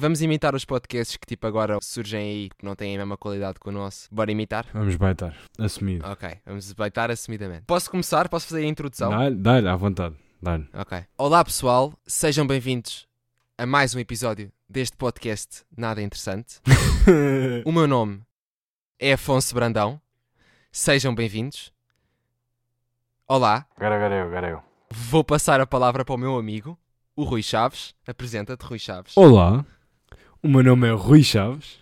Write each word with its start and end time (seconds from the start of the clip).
Vamos 0.00 0.22
imitar 0.22 0.54
os 0.54 0.64
podcasts 0.64 1.18
que 1.18 1.26
tipo 1.26 1.46
agora 1.46 1.76
surgem 1.82 2.20
aí 2.20 2.48
que 2.58 2.64
não 2.64 2.74
têm 2.74 2.94
a 2.94 2.98
mesma 3.00 3.18
qualidade 3.18 3.60
que 3.60 3.68
o 3.68 3.72
nosso. 3.72 4.08
Bora 4.10 4.32
imitar? 4.32 4.64
Vamos 4.72 4.96
baitar. 4.96 5.36
Assumido. 5.58 6.06
Ok, 6.08 6.38
vamos 6.46 6.72
baitar 6.72 7.10
assumidamente. 7.10 7.64
Posso 7.66 7.90
começar? 7.90 8.26
Posso 8.30 8.46
fazer 8.46 8.62
a 8.62 8.66
introdução? 8.66 9.10
Dá-lhe, 9.10 9.36
dá-lhe, 9.36 9.68
à 9.68 9.76
vontade. 9.76 10.16
Dá-lhe. 10.40 10.66
Ok. 10.72 11.04
Olá 11.18 11.44
pessoal, 11.44 11.92
sejam 12.06 12.46
bem-vindos 12.46 13.06
a 13.58 13.66
mais 13.66 13.94
um 13.94 13.98
episódio 13.98 14.50
deste 14.66 14.96
podcast 14.96 15.64
nada 15.76 16.00
interessante. 16.00 16.60
O 17.66 17.72
meu 17.72 17.86
nome 17.88 18.22
é 18.98 19.12
Afonso 19.14 19.54
Brandão. 19.54 20.00
Sejam 20.72 21.14
bem-vindos. 21.14 21.72
Olá, 23.28 23.66
Agora, 23.76 23.96
agora 23.96 24.14
eu, 24.14 24.26
agora 24.26 24.48
eu. 24.50 24.62
vou 24.90 25.22
passar 25.24 25.60
a 25.60 25.66
palavra 25.66 26.04
para 26.04 26.14
o 26.14 26.18
meu 26.18 26.36
amigo, 26.38 26.78
o 27.16 27.22
Rui 27.24 27.42
Chaves. 27.42 27.94
Apresenta-te, 28.06 28.62
Rui 28.64 28.78
Chaves. 28.78 29.16
Olá, 29.16 29.64
o 30.42 30.48
meu 30.48 30.62
nome 30.62 30.88
é 30.88 30.92
Rui 30.92 31.22
Chaves. 31.22 31.80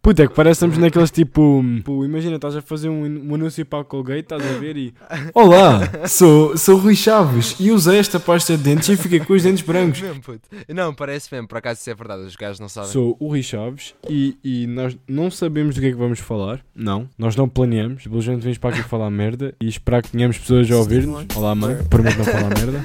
Puta, 0.00 0.24
é 0.24 0.26
que 0.26 0.34
parece 0.34 0.58
que 0.58 0.64
estamos 0.64 0.78
naqueles 0.78 1.12
tipo, 1.12 1.64
tipo. 1.76 2.04
Imagina, 2.04 2.34
estás 2.34 2.56
a 2.56 2.60
fazer 2.60 2.88
um, 2.88 3.04
um 3.04 3.34
anúncio 3.36 3.64
para 3.64 3.82
a 3.82 3.84
Colgate, 3.84 4.22
estás 4.22 4.44
a 4.44 4.58
ver 4.58 4.76
e. 4.76 4.92
Olá, 5.32 6.08
sou, 6.08 6.56
sou 6.56 6.76
Rui 6.76 6.96
Chaves 6.96 7.54
e 7.60 7.70
usei 7.70 8.00
esta 8.00 8.18
pasta 8.18 8.56
de 8.56 8.64
dentes 8.64 8.88
e 8.88 8.96
fiquei 8.96 9.20
com 9.20 9.32
os 9.32 9.44
dentes 9.44 9.64
brancos. 9.64 10.00
Mesmo, 10.00 10.20
puto. 10.20 10.40
Não, 10.68 10.92
parece 10.92 11.32
mesmo, 11.32 11.46
por 11.46 11.58
acaso 11.58 11.78
isso 11.78 11.88
é 11.88 11.94
verdade, 11.94 12.22
os 12.22 12.34
gajos 12.34 12.58
não 12.58 12.68
sabem. 12.68 12.90
Sou 12.90 13.16
o 13.20 13.28
Rui 13.28 13.44
Chaves 13.44 13.94
e, 14.10 14.36
e 14.42 14.66
nós 14.66 14.96
não 15.06 15.30
sabemos 15.30 15.76
do 15.76 15.80
que 15.80 15.86
é 15.86 15.90
que 15.90 15.96
vamos 15.96 16.18
falar. 16.18 16.60
Não, 16.74 17.08
nós 17.16 17.36
não 17.36 17.48
planeamos. 17.48 18.02
Simplesmente 18.02 18.42
vimos 18.42 18.58
para 18.58 18.74
aqui 18.74 18.82
falar 18.82 19.08
merda 19.08 19.54
e 19.60 19.68
esperar 19.68 20.02
que 20.02 20.10
tenhamos 20.10 20.36
pessoas 20.36 20.68
a 20.68 20.76
ouvir-nos. 20.78 21.26
Olá, 21.36 21.54
mãe, 21.54 21.76
prometo 21.88 22.18
não 22.18 22.24
falar 22.24 22.48
merda. 22.48 22.82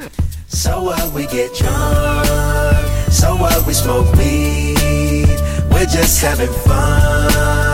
So 0.50 0.84
what 0.84 1.14
we 1.16 1.28
get 1.28 1.52
drunk, 1.58 2.67
so 3.10 3.36
what 3.36 3.66
we 3.66 3.74
smoke 3.74 4.12
weed, 4.16 5.40
we're 5.72 5.86
just 5.86 6.22
having 6.22 6.52
fun, 6.66 7.67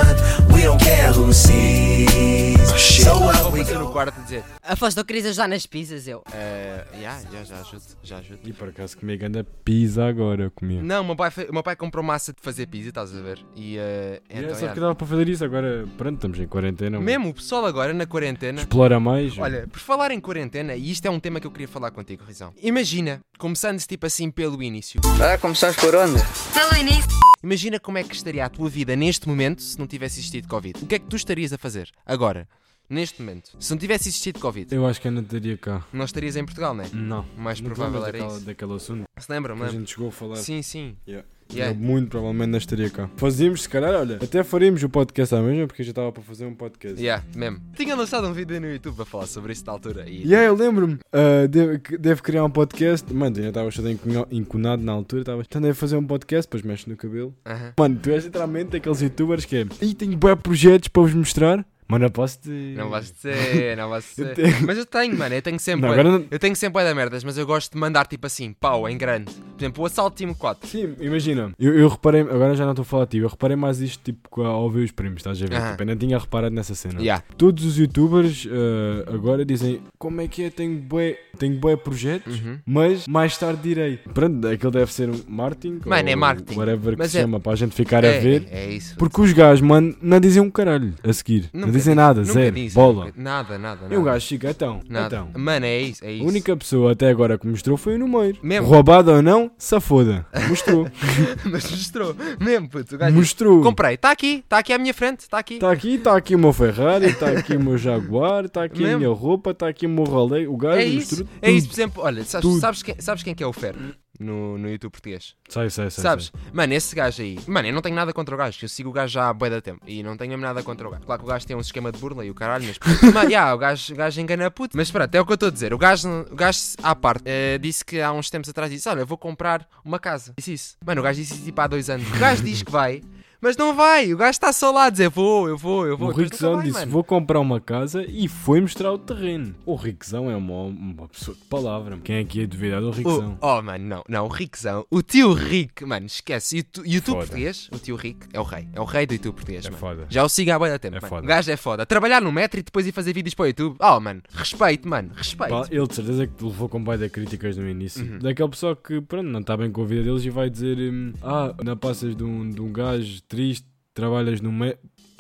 we 0.63 0.69
don't 0.69 0.83
care 0.83 1.11
who 1.11 1.33
sees. 1.33 2.57
So 3.03 3.19
what 3.19 3.51
we 3.51 3.59
fazer 3.63 3.77
no 3.77 3.85
go 3.87 3.91
quarto 3.91 4.19
dizer, 4.21 4.43
Afonso, 4.63 4.97
não 4.97 5.03
querias 5.03 5.25
ajudar 5.25 5.47
nas 5.49 5.65
pizzas, 5.65 6.07
eu. 6.07 6.23
eh, 6.33 6.85
yeah, 6.95 7.19
yeah, 7.31 7.43
já 7.43 7.59
ajudo, 7.59 7.83
já 8.01 8.17
ajudo. 8.17 8.39
E 8.45 8.53
por 8.53 8.69
acaso 8.69 8.97
comigo 8.97 9.25
anda 9.25 9.45
pizza 9.65 10.05
agora, 10.05 10.43
eu 10.43 10.51
comia. 10.51 10.81
Não, 10.81 11.01
o 11.01 11.05
meu 11.05 11.15
pai, 11.15 11.29
fe- 11.31 11.49
meu 11.51 11.61
pai 11.61 11.75
comprou 11.75 12.03
massa 12.03 12.31
de 12.31 12.41
fazer 12.41 12.67
pizza, 12.67 12.89
estás 12.89 13.13
a 13.15 13.21
ver? 13.21 13.39
E 13.55 13.75
E 13.75 14.21
então, 14.29 14.49
é 14.49 14.53
só 14.53 14.59
yeah. 14.59 14.73
que 14.73 14.79
dava 14.79 14.95
para 14.95 15.05
fazer 15.07 15.27
isso 15.29 15.43
agora. 15.43 15.85
Pronto, 15.97 16.15
estamos 16.15 16.39
em 16.39 16.47
quarentena. 16.47 16.99
Mesmo 16.99 17.29
o 17.29 17.33
pessoal 17.33 17.65
agora 17.65 17.93
na 17.93 18.05
quarentena. 18.05 18.61
Explora 18.61 18.99
mais. 18.99 19.37
Olha, 19.37 19.67
por 19.67 19.79
falar 19.79 20.11
em 20.11 20.19
quarentena, 20.19 20.75
e 20.75 20.89
isto 20.91 21.05
é 21.05 21.09
um 21.09 21.19
tema 21.19 21.39
que 21.41 21.47
eu 21.47 21.51
queria 21.51 21.67
falar 21.67 21.91
contigo, 21.91 22.23
Rizão. 22.25 22.53
Imagina, 22.61 23.19
começando-se 23.37 23.87
tipo 23.87 24.05
assim 24.05 24.31
pelo 24.31 24.63
início. 24.63 25.01
Ah, 25.21 25.37
começaste 25.37 25.79
por 25.81 25.93
onde? 25.95 26.19
Pelo 26.53 26.79
início. 26.79 27.22
Imagina 27.43 27.79
como 27.79 27.97
é 27.97 28.03
que 28.03 28.15
estaria 28.15 28.45
a 28.45 28.49
tua 28.49 28.69
vida 28.69 28.95
neste 28.95 29.27
momento 29.27 29.61
se 29.61 29.77
não 29.77 29.85
tivesse 29.85 30.19
existido 30.19 30.47
Covid. 30.47 30.79
O 30.81 30.87
que 30.87 30.95
é 30.95 30.99
que 30.99 31.05
tu 31.07 31.15
estarias 31.17 31.51
a 31.51 31.57
fazer 31.57 31.89
agora, 32.05 32.47
neste 32.89 33.21
momento? 33.21 33.55
Se 33.59 33.69
não 33.71 33.77
tivesse 33.77 34.07
existido 34.07 34.39
Covid, 34.39 34.73
Eu 34.73 34.85
acho 34.87 35.01
que 35.01 35.07
ainda 35.09 35.19
estaria 35.21 35.57
cá. 35.57 35.85
não 35.91 36.05
estarias 36.05 36.37
em 36.37 36.45
Portugal, 36.45 36.73
não 36.73 36.85
é? 36.85 36.89
Não. 36.93 37.25
O 37.37 37.41
mais 37.41 37.59
Não 37.59 37.69
te 37.69 37.73
provável 37.75 37.99
lembras 38.01 38.07
era 38.07 38.17
daquela- 38.19 38.37
isso. 38.37 38.45
Daquele 38.45 38.73
assunto 38.73 39.03
Se 39.19 39.31
lembram, 39.31 39.55
que 39.55 39.61
a 39.61 39.65
lembram? 39.65 39.79
gente 39.81 39.91
chegou 39.93 40.07
a 40.07 40.11
falar. 40.11 40.35
Sim, 40.37 40.61
sim. 40.61 40.95
Yeah. 41.05 41.27
Yeah. 41.51 41.75
Eu 41.75 41.79
muito 41.79 42.09
provavelmente 42.09 42.49
não 42.49 42.57
estaria 42.57 42.89
cá. 42.89 43.09
Fazíamos, 43.17 43.63
se 43.63 43.69
calhar, 43.69 43.93
olha, 43.93 44.17
até 44.21 44.43
faríamos 44.43 44.83
o 44.83 44.89
podcast 44.89 45.33
à 45.35 45.41
mesma, 45.41 45.67
porque 45.67 45.81
eu 45.81 45.85
já 45.85 45.91
estava 45.91 46.11
para 46.11 46.23
fazer 46.23 46.45
um 46.45 46.53
podcast. 46.53 46.99
Yeah, 47.01 47.23
mesmo. 47.35 47.59
Tinha 47.75 47.95
lançado 47.95 48.27
um 48.27 48.33
vídeo 48.33 48.59
no 48.59 48.67
YouTube 48.71 49.01
a 49.01 49.05
falar 49.05 49.25
sobre 49.27 49.53
isso 49.53 49.63
da 49.65 49.71
altura. 49.71 50.05
E... 50.09 50.25
E 50.27 50.35
aí, 50.35 50.45
eu 50.45 50.55
lembro-me, 50.55 50.97
ah, 51.11 51.47
deve, 51.47 51.79
que- 51.79 51.97
deve 51.97 52.21
criar 52.21 52.43
um 52.43 52.49
podcast. 52.49 53.11
Mano, 53.13 53.39
estavas 53.39 53.75
todo 53.75 53.89
encunho- 53.89 54.27
enconado 54.31 54.81
na 54.83 54.91
altura, 54.93 55.21
estavas. 55.21 55.45
Então 55.47 55.61
deve 55.61 55.73
fazer 55.73 55.95
um 55.97 56.05
podcast, 56.05 56.47
depois 56.47 56.63
mexe 56.63 56.89
no 56.89 56.95
cabelo. 56.95 57.33
Aham. 57.45 57.73
Mano, 57.77 57.99
tu 58.01 58.09
és 58.11 58.23
literalmente 58.25 58.75
aqueles 58.77 59.01
youtubers 59.01 59.45
que 59.45 59.57
é. 59.57 59.65
Ih, 59.81 59.93
tenho 59.93 60.17
bons 60.17 60.35
projetos 60.41 60.87
para 60.87 61.03
vos 61.03 61.13
mostrar. 61.13 61.65
Mano, 61.93 62.05
eu 62.05 62.11
posso 62.11 62.39
te. 62.39 62.49
Não 62.49 62.89
vais 62.89 63.11
dizer, 63.11 63.77
não 63.77 63.89
vais 63.89 64.05
Eu 64.17 64.25
dizer. 64.25 64.35
tenho- 64.35 64.65
Mas 64.67 64.77
eu 64.77 64.85
tenho, 64.85 65.17
mano, 65.17 65.35
eu 65.35 65.41
tenho 65.41 65.59
sempre. 65.59 65.89
Não, 65.89 66.03
não- 66.03 66.25
Eu 66.31 66.39
tenho 66.39 66.55
sempre 66.55 66.83
da 66.83 66.93
merdas, 66.95 67.23
mas 67.23 67.37
eu 67.37 67.45
gosto 67.45 67.71
de 67.73 67.77
mandar 67.79 68.05
tipo 68.07 68.25
assim, 68.27 68.53
pau, 68.53 68.87
em 68.89 68.97
grande. 68.97 69.31
Por 69.33 69.59
exemplo, 69.63 69.83
o 69.83 69.85
Assalto 69.85 70.17
Time 70.17 70.33
4. 70.33 70.67
Sim, 70.67 70.95
imagina, 70.99 71.53
eu, 71.59 71.73
eu 71.77 71.87
reparei, 71.87 72.21
agora 72.21 72.55
já 72.55 72.63
não 72.65 72.71
estou 72.71 72.83
a 72.83 72.85
falar 72.85 73.03
a 73.03 73.07
ti, 73.07 73.17
eu 73.19 73.27
reparei 73.27 73.55
mais 73.55 73.79
isto 73.81 74.01
tipo 74.03 74.41
ao 74.41 74.63
ouvir 74.63 74.83
os 74.83 74.91
primos, 74.91 75.17
estás 75.17 75.41
a 75.41 75.45
ver? 75.45 75.55
Aham. 75.55 75.71
Tipo, 75.71 75.83
eu 75.83 75.87
não 75.87 75.95
tinha 75.95 76.17
reparado 76.17 76.53
nessa 76.55 76.75
cena. 76.75 76.99
Yeah. 76.99 77.23
Todos 77.37 77.63
os 77.65 77.77
youtubers 77.77 78.47
ah, 78.49 79.13
agora 79.13 79.45
dizem 79.45 79.81
como 79.97 80.19
é 80.21 80.27
que 80.27 80.43
é, 80.43 80.49
tenho 80.49 80.77
bué, 80.79 81.17
tenho 81.37 81.57
bué 81.59 81.75
projetos, 81.75 82.39
Uhum. 82.39 82.57
mas 82.65 83.07
mais 83.07 83.37
tarde 83.37 83.61
direi. 83.61 83.97
Pronto, 84.13 84.47
aquilo 84.47 84.71
deve 84.71 84.91
ser 84.91 85.09
um 85.09 85.19
marketing. 85.27 85.79
Mano, 85.85 86.09
é 86.09 86.15
marketing. 86.15 86.57
Whatever 86.57 86.93
que 86.93 86.99
Mas 86.99 87.11
se 87.11 87.17
é- 87.17 87.21
chama, 87.21 87.39
para 87.39 87.51
a 87.51 87.55
gente 87.55 87.73
ficar 87.75 88.03
é, 88.03 88.17
a 88.17 88.19
ver. 88.19 88.47
É, 88.49 88.65
é 88.65 88.71
isso. 88.71 88.95
Porque 88.97 89.21
os 89.21 89.31
gajos, 89.33 89.61
mano, 89.61 89.95
não 90.01 90.19
dizem 90.19 90.41
um 90.41 90.49
caralho 90.49 90.93
a 91.03 91.13
seguir. 91.13 91.49
não 91.53 91.61
Nunca 91.61 91.73
dizem 91.83 91.95
nada, 91.95 92.21
nunca 92.21 92.33
zero, 92.33 92.55
dizem, 92.55 92.73
bola. 92.83 93.05
nunca- 93.05 93.21
Nada, 93.21 93.57
nada, 93.57 93.81
nada. 93.83 93.93
E 93.93 93.97
o 93.97 94.03
gajo 94.03 94.27
fica, 94.27 94.49
então, 94.49 94.81
Nada. 94.89 95.15
então. 95.15 95.41
Mano, 95.41 95.65
é 95.65 95.79
isso, 95.81 96.03
é 96.05 96.11
isso. 96.11 96.23
A 96.23 96.27
única 96.27 96.55
pessoa 96.57 96.91
até 96.93 97.09
agora 97.09 97.37
que 97.37 97.47
mostrou 97.47 97.77
foi 97.77 97.95
o 97.95 97.99
número. 97.99 98.37
Mesmo. 98.41 98.67
Roubado 98.67 99.11
ou 99.11 99.21
não, 99.21 99.51
safoda. 99.57 100.25
Mostrou. 100.49 100.87
Mas 101.45 101.69
mostrou. 101.69 102.15
Mesmo, 102.39 102.69
puto. 102.69 102.95
O 102.95 102.97
gajo 102.97 103.15
mostrou. 103.15 103.61
Comprei. 103.61 103.95
Está 103.95 104.11
aqui. 104.11 104.35
Está 104.43 104.57
aqui 104.59 104.73
à 104.73 104.77
minha 104.77 104.93
frente. 104.93 105.21
Está 105.21 105.39
aqui. 105.39 105.55
Está 105.55 105.71
aqui, 105.71 105.95
está 105.95 106.15
aqui 106.17 106.35
o 106.35 106.39
meu 106.39 106.53
Ferrari, 106.53 107.05
está 107.07 107.29
aqui 107.29 107.55
o 107.55 107.59
meu 107.63 107.77
Jaguar, 107.77 108.45
está 108.45 108.63
aqui 108.63 108.83
a 108.83 108.87
Mesmo. 108.87 108.99
minha 108.99 109.11
roupa, 109.13 109.51
está 109.51 109.67
aqui 109.67 109.85
o 109.85 109.89
meu 109.89 110.03
rolê. 110.03 110.47
O 110.47 110.55
gajo 110.57 110.77
é 110.77 110.85
isso. 110.85 111.15
mostrou 111.17 111.27
É 111.41 111.51
isso, 111.51 111.67
tudo. 111.67 111.69
por 111.69 111.81
exemplo. 111.81 112.03
Olha, 112.03 112.23
sabes, 112.23 112.59
sabes, 112.59 112.83
quem, 112.83 112.95
sabes 112.99 113.23
quem 113.23 113.35
que 113.35 113.43
é 113.43 113.47
o 113.47 113.53
Fer? 113.53 113.75
No, 114.19 114.57
no 114.57 114.69
YouTube 114.69 114.91
português. 114.91 115.35
Sei, 115.49 115.69
sei, 115.69 115.89
sei. 115.89 116.01
Sabes? 116.01 116.25
sei. 116.25 116.51
Mano, 116.53 116.73
esse 116.73 116.95
gajo 116.95 117.21
aí. 117.21 117.39
Mano, 117.47 117.67
eu 117.67 117.73
não 117.73 117.81
tenho 117.81 117.95
nada 117.95 118.13
contra 118.13 118.35
o 118.35 118.37
gajo. 118.37 118.59
Eu 118.61 118.69
sigo 118.69 118.89
o 118.89 118.93
gajo 118.93 119.13
já 119.13 119.27
há 119.27 119.33
bué 119.33 119.49
da 119.49 119.59
tempo. 119.59 119.81
E 119.87 120.03
não 120.03 120.15
tenho 120.15 120.37
nada 120.37 120.61
contra 120.61 120.87
o 120.87 120.91
gajo. 120.91 121.03
Claro 121.03 121.21
que 121.21 121.25
o 121.27 121.29
gajo 121.29 121.47
tem 121.47 121.55
um 121.55 121.59
esquema 121.59 121.91
de 121.91 121.97
burla 121.97 122.23
e 122.23 122.29
o 122.29 122.35
caralho, 122.35 122.65
mas. 122.65 122.77
mas 123.13 123.23
yeah, 123.25 123.53
o 123.53 123.57
gajo, 123.57 123.93
o 123.93 123.97
gajo 123.97 124.21
engana 124.21 124.51
puto. 124.51 124.77
Mas 124.77 124.91
pronto, 124.91 125.13
é 125.13 125.19
o 125.19 125.25
que 125.25 125.31
eu 125.31 125.35
estou 125.35 125.49
a 125.49 125.51
dizer. 125.51 125.73
O 125.73 125.77
gajo, 125.77 126.07
o 126.31 126.35
gajo 126.35 126.59
à 126.83 126.95
parte, 126.95 127.23
eh, 127.25 127.57
disse 127.57 127.83
que 127.83 128.01
há 128.01 128.11
uns 128.11 128.29
tempos 128.29 128.49
atrás 128.49 128.71
disse: 128.71 128.87
Olha, 128.87 128.99
eu 128.99 129.07
vou 129.07 129.17
comprar 129.17 129.67
uma 129.83 129.97
casa. 129.97 130.33
Disse 130.37 130.53
isso. 130.53 130.77
Mano, 130.85 131.01
o 131.01 131.03
gajo 131.03 131.19
disse 131.19 131.33
isso 131.33 131.43
tipo 131.43 131.59
há 131.59 131.67
dois 131.67 131.89
anos. 131.89 132.07
O 132.07 132.19
gajo 132.19 132.43
diz 132.43 132.61
que 132.61 132.71
vai. 132.71 133.01
Mas 133.43 133.57
não 133.57 133.75
vai, 133.75 134.13
o 134.13 134.17
gajo 134.17 134.29
está 134.31 134.53
só 134.53 134.71
lá 134.71 134.85
a 134.85 134.89
dizer 134.89 135.09
vou, 135.09 135.49
eu 135.49 135.57
vou, 135.57 135.85
eu 135.85 135.97
vou. 135.97 136.07
O 136.07 136.11
Rickzão 136.13 136.61
disse: 136.61 136.79
mano. 136.79 136.91
Vou 136.91 137.03
comprar 137.03 137.41
uma 137.41 137.59
casa 137.59 138.05
e 138.07 138.27
foi 138.29 138.61
mostrar 138.61 138.91
o 138.93 138.97
terreno. 138.97 139.53
O 139.65 139.75
Rickzão 139.75 140.31
é 140.31 140.35
uma, 140.37 140.63
uma 140.63 141.07
pessoa 141.09 141.35
de 141.35 141.43
palavra. 141.43 141.99
Quem 142.03 142.15
é 142.15 142.23
que 142.23 142.39
ia 142.39 142.47
duvidar 142.47 142.79
do 142.79 142.89
Rickzão? 142.91 143.37
O- 143.41 143.45
oh, 143.45 143.61
mano, 143.61 143.85
não, 143.85 144.03
não, 144.07 144.25
o 144.25 144.29
Rickzão, 144.29 144.85
o 144.89 145.01
tio 145.01 145.33
Rick, 145.33 145.83
mano, 145.85 146.05
esquece. 146.05 146.55
YouTube, 146.57 146.89
YouTube 146.89 147.15
português, 147.17 147.69
o 147.71 147.77
tio 147.79 147.95
Rick 147.97 148.27
é 148.31 148.39
o 148.39 148.43
rei, 148.43 148.67
é 148.71 148.79
o 148.79 148.85
rei 148.85 149.05
do 149.05 149.13
YouTube 149.13 149.35
português, 149.35 149.65
É 149.65 149.69
mano. 149.69 149.79
foda. 149.79 150.05
Já 150.09 150.23
o 150.23 150.29
sigo 150.29 150.51
há 150.51 150.57
bué 150.57 150.77
tempo, 150.77 150.95
É 150.95 151.01
mano. 151.01 151.09
foda. 151.09 151.23
O 151.23 151.27
gajo 151.27 151.51
é 151.51 151.57
foda. 151.57 151.85
Trabalhar 151.85 152.21
no 152.21 152.31
metro 152.31 152.59
e 152.59 152.63
depois 152.63 152.87
ir 152.87 152.93
fazer 152.93 153.11
vídeos 153.13 153.33
para 153.33 153.43
o 153.43 153.47
YouTube. 153.47 153.75
Oh, 153.79 153.99
mano, 153.99 154.21
respeito, 154.33 154.87
mano, 154.87 155.11
respeito. 155.15 155.53
Ele 155.69 155.85
de 155.85 155.95
certeza 155.95 156.27
que 156.27 156.43
levou 156.45 156.69
com 156.69 156.81
de 156.97 157.09
críticas 157.09 157.57
no 157.57 157.67
início. 157.69 158.03
Uhum. 158.05 158.19
Daquele 158.19 158.49
pessoal 158.49 158.75
que, 158.75 159.01
pronto, 159.01 159.27
não 159.27 159.39
está 159.41 159.57
bem 159.57 159.69
com 159.69 159.81
a 159.81 159.85
vida 159.85 160.03
deles 160.03 160.23
e 160.23 160.29
vai 160.29 160.49
dizer: 160.49 160.77
hum, 160.77 161.11
Ah, 161.21 161.53
não 161.63 161.75
passas 161.75 162.15
de 162.15 162.23
um, 162.23 162.49
de 162.49 162.61
um 162.61 162.71
gajo 162.71 163.21
triste, 163.33 163.65
trabalhas 163.93 164.39
no 164.41 164.51
metro. 164.51 164.79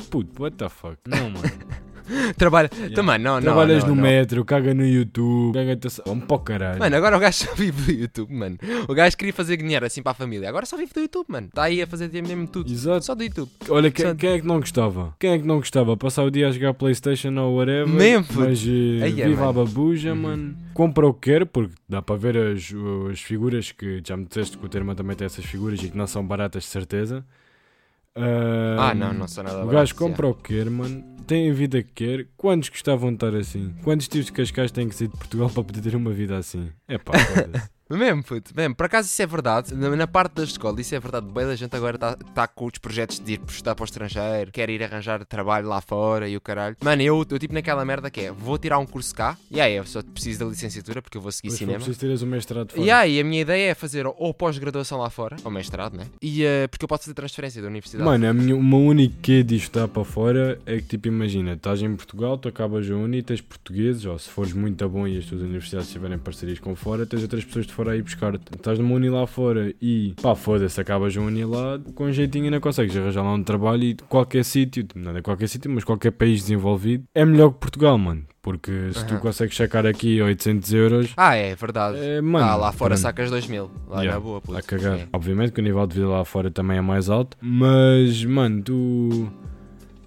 Puto, 0.09 0.41
what 0.43 0.55
the 0.57 0.69
fuck? 0.69 0.97
Não, 1.07 1.29
mano. 1.31 1.83
Trabalha. 2.37 2.69
Yeah. 2.73 2.95
Também, 2.95 3.17
não, 3.17 3.35
não. 3.35 3.41
Trabalhas 3.41 3.81
não, 3.83 3.91
no 3.91 3.95
não. 3.95 4.03
metro, 4.03 4.43
caga 4.43 4.73
no 4.73 4.85
YouTube, 4.85 5.53
caga-te. 5.53 5.87
a- 5.87 6.03
Vamos 6.05 6.25
para 6.25 6.35
o 6.35 6.39
caralho. 6.39 6.79
Mano, 6.79 6.95
agora 6.97 7.15
o 7.15 7.19
gajo 7.19 7.45
só 7.45 7.55
vive 7.55 7.81
do 7.93 8.01
YouTube, 8.01 8.33
mano. 8.33 8.57
O 8.89 8.93
gajo 8.93 9.15
queria 9.15 9.33
fazer 9.33 9.55
dinheiro 9.55 9.85
assim 9.85 10.03
para 10.03 10.11
a 10.11 10.15
família. 10.15 10.49
Agora 10.49 10.65
só 10.65 10.75
vive 10.75 10.91
do 10.93 10.99
YouTube, 10.99 11.25
mano. 11.29 11.47
Está 11.47 11.63
aí 11.63 11.81
a 11.81 11.87
fazer 11.87 12.11
mesmo 12.11 12.45
tudo. 12.45 12.69
Exato. 12.69 13.05
Só 13.05 13.15
do 13.15 13.23
YouTube. 13.23 13.49
Olha, 13.69 13.89
quem, 13.89 14.03
Portanto- 14.05 14.19
quem 14.19 14.29
é 14.31 14.39
que 14.41 14.45
não 14.45 14.59
gostava? 14.59 15.15
Quem 15.17 15.31
é 15.31 15.39
que 15.39 15.47
não 15.47 15.55
gostava? 15.55 15.95
Passar 15.95 16.23
o 16.25 16.29
dia 16.29 16.49
a 16.49 16.51
jogar 16.51 16.73
Playstation 16.73 17.33
ou 17.37 17.55
whatever. 17.55 17.87
Mesmo, 17.87 18.25
puto. 18.27 18.39
Mas 18.41 18.59
eh, 18.67 19.03
Aí 19.05 19.21
é, 19.21 19.27
viva 19.29 19.43
a 19.43 19.53
mano. 19.53 19.65
babuja, 19.65 20.09
Uhum. 20.11 20.21
mano. 20.21 20.57
Compra 20.73 21.07
o 21.07 21.13
que 21.13 21.31
quer, 21.31 21.45
porque 21.45 21.73
dá 21.87 22.01
para 22.01 22.17
ver 22.17 22.35
as, 22.37 22.69
as 23.11 23.21
figuras 23.21 23.71
que 23.71 24.01
já 24.05 24.17
me 24.17 24.25
disseste 24.25 24.57
que 24.57 24.65
o 24.65 24.67
Terma 24.69 24.93
também 24.93 25.15
tem 25.15 25.25
essas 25.25 25.45
figuras 25.45 25.81
e 25.81 25.87
que 25.89 25.97
não 25.97 26.05
são 26.05 26.25
baratas 26.27 26.63
de 26.63 26.69
certeza. 26.69 27.25
Ah, 28.15 28.89
Ah, 28.89 28.95
não, 28.95 29.13
não 29.13 29.27
sou 29.27 29.43
nada 29.43 29.63
O 29.65 29.67
gajo 29.67 29.95
compra 29.95 30.27
o 30.27 30.33
mano. 30.69 31.03
Tem 31.25 31.49
a 31.49 31.53
vida 31.53 31.81
que 31.81 31.93
quer. 31.93 32.27
Quantos 32.35 32.69
gostavam 32.69 33.09
de 33.09 33.15
estar 33.15 33.33
assim? 33.35 33.73
Quantos 33.83 34.07
tios 34.07 34.25
de 34.25 34.33
Cascais 34.33 34.71
têm 34.71 34.89
que 34.89 34.95
sair 34.95 35.07
de 35.07 35.17
Portugal 35.17 35.49
para 35.53 35.63
poder 35.63 35.81
ter 35.81 35.95
uma 35.95 36.11
vida 36.11 36.37
assim? 36.37 36.69
É 36.87 36.97
pá. 36.97 37.13
Mesmo, 37.89 38.23
puto, 38.23 38.51
mesmo. 38.55 38.75
Por 38.75 38.85
acaso 38.85 39.07
isso 39.07 39.21
é 39.21 39.27
verdade. 39.27 39.73
Na, 39.73 39.95
na 39.95 40.07
parte 40.07 40.33
da 40.35 40.43
escola, 40.43 40.79
isso 40.79 40.95
é 40.95 40.99
verdade. 40.99 41.27
Bem, 41.27 41.55
gente 41.55 41.75
agora 41.75 41.95
está 41.95 42.15
tá 42.15 42.47
com 42.47 42.65
os 42.65 42.77
projetos 42.77 43.19
de 43.19 43.33
ir 43.33 43.41
estudar 43.47 43.75
para 43.75 43.83
o 43.83 43.85
estrangeiro, 43.85 44.51
quer 44.51 44.69
ir 44.69 44.83
arranjar 44.83 45.23
trabalho 45.25 45.67
lá 45.67 45.81
fora 45.81 46.27
e 46.27 46.35
o 46.35 46.41
caralho. 46.41 46.75
Mano, 46.81 47.01
eu 47.01 47.21
estou 47.21 47.37
tipo 47.37 47.53
naquela 47.53 47.83
merda 47.85 48.09
que 48.09 48.21
é: 48.21 48.31
vou 48.31 48.57
tirar 48.57 48.79
um 48.79 48.85
curso 48.85 49.13
cá, 49.13 49.37
e 49.51 49.59
aí 49.61 49.75
eu 49.75 49.85
só 49.85 50.01
preciso 50.01 50.39
da 50.39 50.45
licenciatura 50.45 51.01
porque 51.01 51.17
eu 51.17 51.21
vou 51.21 51.31
seguir 51.31 51.49
foi 51.49 51.57
cinema. 51.57 51.77
preciso 51.77 51.99
teres 51.99 52.21
o 52.21 52.27
mestrado 52.27 52.71
fora. 52.71 52.81
E 52.81 52.89
aí, 52.89 53.19
a 53.19 53.23
minha 53.23 53.41
ideia 53.41 53.71
é 53.71 53.75
fazer 53.75 54.05
ou 54.05 54.33
pós-graduação 54.33 54.97
lá 54.97 55.09
fora, 55.09 55.35
ou 55.43 55.51
mestrado, 55.51 55.95
né? 55.95 56.05
E 56.21 56.43
eh, 56.43 56.67
porque 56.67 56.85
eu 56.85 56.87
posso 56.87 57.03
fazer 57.03 57.13
transferência 57.13 57.61
da 57.61 57.67
universidade. 57.67 58.03
Mano, 58.03 58.27
a 58.27 58.33
minha, 58.33 58.55
uma 58.55 58.77
única 58.77 59.13
que 59.21 59.43
disto 59.43 59.67
está 59.67 59.87
para 59.87 60.03
fora 60.03 60.59
é 60.65 60.77
que, 60.77 60.83
tipo, 60.83 61.07
imagina, 61.07 61.53
estás 61.53 61.81
em 61.81 61.95
Portugal, 61.95 62.37
tu 62.37 62.47
acabas 62.47 62.89
a 62.89 62.95
uni, 62.95 63.21
tens 63.21 63.41
portugueses, 63.41 64.05
ou 64.05 64.17
se 64.17 64.29
fores 64.29 64.53
muito 64.53 64.87
bom 64.89 65.07
e 65.07 65.17
as 65.17 65.25
tuas 65.25 65.41
universidades 65.41 65.91
tiverem 65.91 66.17
parcerias 66.17 66.59
com 66.59 66.75
fora, 66.75 67.05
tens 67.05 67.21
outras 67.21 67.43
pessoas 67.43 67.65
de 67.65 67.72
for 67.73 67.89
aí 67.89 68.01
buscar. 68.01 68.35
Estás 68.35 68.79
numa 68.79 68.93
uni 68.95 69.09
lá 69.09 69.25
fora 69.27 69.73
e 69.81 70.13
pá, 70.21 70.35
foda-se, 70.35 70.79
acabas 70.79 71.15
uma 71.15 71.27
uni 71.27 71.43
lá, 71.45 71.79
com 71.95 72.11
jeitinho 72.11 72.45
ainda 72.45 72.59
consegues 72.59 72.95
arranjar 72.95 73.23
lá 73.23 73.33
um 73.33 73.43
trabalho 73.43 73.83
e 73.83 73.95
qualquer 74.07 74.43
sítio, 74.45 74.85
não 74.95 75.15
é 75.17 75.21
qualquer 75.21 75.47
sítio, 75.47 75.69
mas 75.71 75.83
qualquer 75.83 76.11
país 76.11 76.41
desenvolvido, 76.41 77.03
é 77.13 77.25
melhor 77.25 77.51
que 77.51 77.59
Portugal, 77.59 77.97
mano. 77.97 78.23
Porque 78.41 78.91
se 78.91 79.05
tu 79.05 79.13
Aham. 79.13 79.21
consegues 79.21 79.55
sacar 79.55 79.85
aqui 79.87 80.21
800 80.21 80.73
euros, 80.73 81.13
Ah, 81.15 81.33
é 81.35 81.55
verdade. 81.55 81.97
é, 81.97 82.19
mano. 82.19 82.45
ah, 82.45 82.55
lá 82.57 82.71
fora 82.73 82.89
pronto. 82.95 83.01
sacas 83.01 83.29
2 83.31 83.47
mil. 83.47 83.71
Lá 83.87 84.01
Yeah, 84.01 84.15
na 84.15 84.19
boa, 84.19 84.41
puto. 84.41 84.57
a 84.57 84.61
cagar. 84.61 84.97
É. 84.99 85.07
Obviamente 85.13 85.53
que 85.53 85.61
o 85.61 85.63
nível 85.63 85.87
de 85.87 85.95
vida 85.95 86.07
lá 86.09 86.25
fora 86.25 86.51
também 86.51 86.77
é 86.77 86.81
mais 86.81 87.09
alto, 87.09 87.37
mas, 87.41 88.25
mano, 88.25 88.61
tu. 88.61 89.31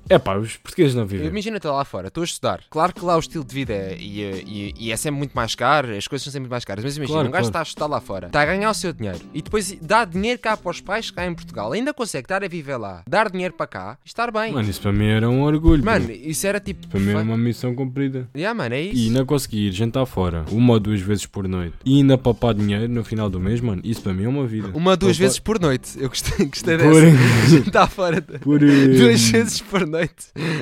É 0.08 0.18
pá, 0.18 0.36
os 0.36 0.56
portugueses 0.56 0.94
não 0.94 1.06
vivem. 1.06 1.26
Imagina-te 1.26 1.66
lá 1.66 1.84
fora, 1.84 2.08
estou 2.08 2.22
a 2.22 2.24
estudar. 2.24 2.60
Claro 2.70 2.94
que 2.94 3.04
lá 3.04 3.16
o 3.16 3.18
estilo 3.20 3.44
de 3.44 3.54
vida 3.54 3.72
é, 3.72 3.96
e, 3.98 4.20
e- 4.22 4.74
e 4.78 4.92
é 4.92 4.96
sempre 4.96 5.18
muito 5.18 5.32
mais 5.32 5.54
caro, 5.54 5.94
as 5.96 6.06
coisas 6.06 6.24
são 6.24 6.30
sempre 6.32 6.42
muito 6.42 6.50
mais 6.52 6.64
caras. 6.64 6.84
Mas 6.84 6.96
imagina, 6.96 7.14
Claro, 7.16 7.28
um 7.28 7.32
gajo 7.32 7.42
claro. 7.44 7.48
está 7.50 7.60
a 7.60 7.62
estudar 7.62 7.86
lá 7.86 8.00
fora, 8.00 8.26
está 8.28 8.42
a 8.42 8.46
ganhar 8.46 8.70
o 8.70 8.74
seu 8.74 8.92
dinheiro 8.92 9.18
e 9.34 9.42
depois 9.42 9.76
dá 9.82 10.04
dinheiro 10.04 10.38
cá 10.38 10.56
para 10.56 10.70
os 10.70 10.80
pais 10.80 11.10
cá 11.10 11.26
em 11.26 11.34
Portugal, 11.34 11.72
ainda 11.72 11.92
consegue 11.92 12.24
estar 12.26 12.44
a 12.44 12.48
viver 12.48 12.76
lá, 12.76 13.02
dar 13.08 13.30
dinheiro 13.30 13.54
para 13.54 13.66
cá 13.66 13.98
e 14.04 14.08
estar 14.08 14.30
bem. 14.30 14.52
Mano, 14.52 14.68
isso 14.68 14.80
para 14.80 14.92
mim 14.92 15.06
era 15.06 15.28
um 15.28 15.42
orgulho. 15.42 15.84
Mano, 15.84 16.10
isso 16.10 16.46
era 16.46 16.60
tipo. 16.60 16.86
para 16.88 17.00
mim 17.00 17.10
era 17.10 17.18
uma 17.22 17.36
missão 17.38 17.74
cumprida. 17.74 18.28
Yeah, 18.36 18.56
mano, 18.56 18.74
é 18.74 18.82
isso. 18.82 18.96
E 18.96 19.06
ainda 19.08 19.24
conseguir 19.24 19.72
jantar 19.72 20.06
fora 20.06 20.44
uma 20.50 20.74
ou 20.74 20.80
duas 20.80 21.00
vezes 21.00 21.26
por 21.26 21.48
noite 21.48 21.74
e 21.84 21.96
ainda 21.98 22.16
papar 22.16 22.54
dinheiro 22.54 22.88
no 22.88 23.02
final 23.04 23.28
do 23.28 23.40
mês, 23.40 23.60
mano, 23.60 23.80
isso 23.84 24.02
para 24.02 24.12
mim 24.12 24.24
é 24.24 24.28
uma 24.28 24.46
vida. 24.46 24.68
Uma, 24.74 24.96
duas 24.96 25.16
Papar- 25.16 25.26
vezes 25.26 25.38
por 25.38 25.60
noite. 25.60 25.90
Eu 25.98 26.08
gostei, 26.08 26.46
gostei 26.46 26.78
Por- 26.78 27.00
dessa. 27.02 27.56
Está 27.68 27.86
fora. 27.88 28.22
Por, 28.22 28.60
Duas 28.60 29.22
vezes 29.30 29.60
por 29.60 29.80
noite. 29.86 29.95